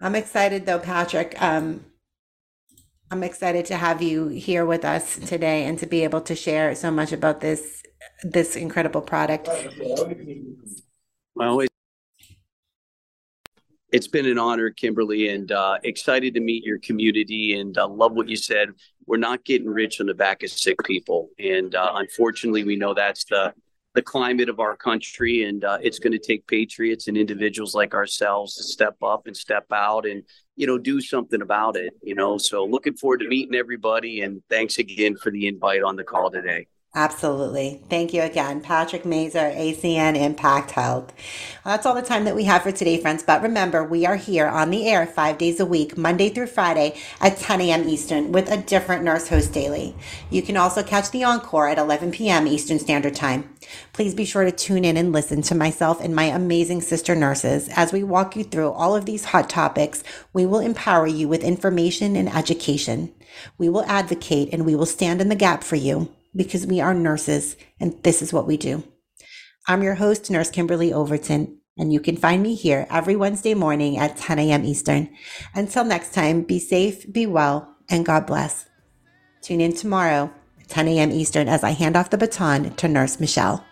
[0.00, 1.40] I'm excited though, Patrick.
[1.40, 1.86] Um,
[3.10, 6.74] I'm excited to have you here with us today and to be able to share
[6.74, 7.82] so much about this
[8.22, 9.48] this incredible product.
[11.34, 11.62] Well,
[13.90, 17.58] it's been an honor, Kimberly, and uh, excited to meet your community.
[17.58, 18.70] And uh, love what you said.
[19.06, 22.92] We're not getting rich on the back of sick people, and uh, unfortunately, we know
[22.92, 23.54] that's the
[23.94, 27.94] the climate of our country, and uh, it's going to take patriots and individuals like
[27.94, 30.22] ourselves to step up and step out and
[30.56, 31.94] you know do something about it.
[32.02, 35.96] You know, so looking forward to meeting everybody, and thanks again for the invite on
[35.96, 36.66] the call today.
[36.94, 37.82] Absolutely.
[37.90, 41.12] Thank you again, Patrick Mazer, ACN Impact Health.
[41.64, 43.22] Well, that's all the time that we have for today, friends.
[43.22, 46.98] But remember, we are here on the air five days a week, Monday through Friday
[47.20, 47.88] at 10 a.m.
[47.88, 49.94] Eastern with a different nurse host daily.
[50.30, 52.46] You can also catch the encore at 11 p.m.
[52.46, 53.54] Eastern Standard Time.
[53.92, 57.68] Please be sure to tune in and listen to myself and my amazing sister nurses
[57.76, 60.02] as we walk you through all of these hot topics.
[60.32, 63.14] We will empower you with information and education.
[63.58, 66.94] We will advocate and we will stand in the gap for you because we are
[66.94, 68.82] nurses and this is what we do.
[69.66, 73.98] I'm your host, Nurse Kimberly Overton, and you can find me here every Wednesday morning
[73.98, 74.64] at 10 a.m.
[74.64, 75.10] Eastern.
[75.54, 78.66] Until next time, be safe, be well, and God bless.
[79.42, 81.12] Tune in tomorrow at 10 a.m.
[81.12, 83.64] Eastern as I hand off the baton to Nurse Michelle.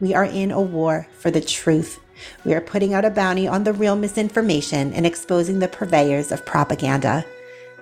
[0.00, 2.00] We are in a war for the truth.
[2.44, 6.44] We are putting out a bounty on the real misinformation and exposing the purveyors of
[6.44, 7.24] propaganda.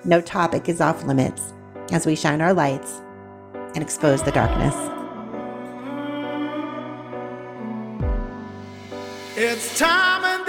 [0.04, 1.54] No topic is off limits
[1.90, 3.00] as we shine our lights
[3.74, 4.74] and expose the darkness.
[9.36, 10.39] It's time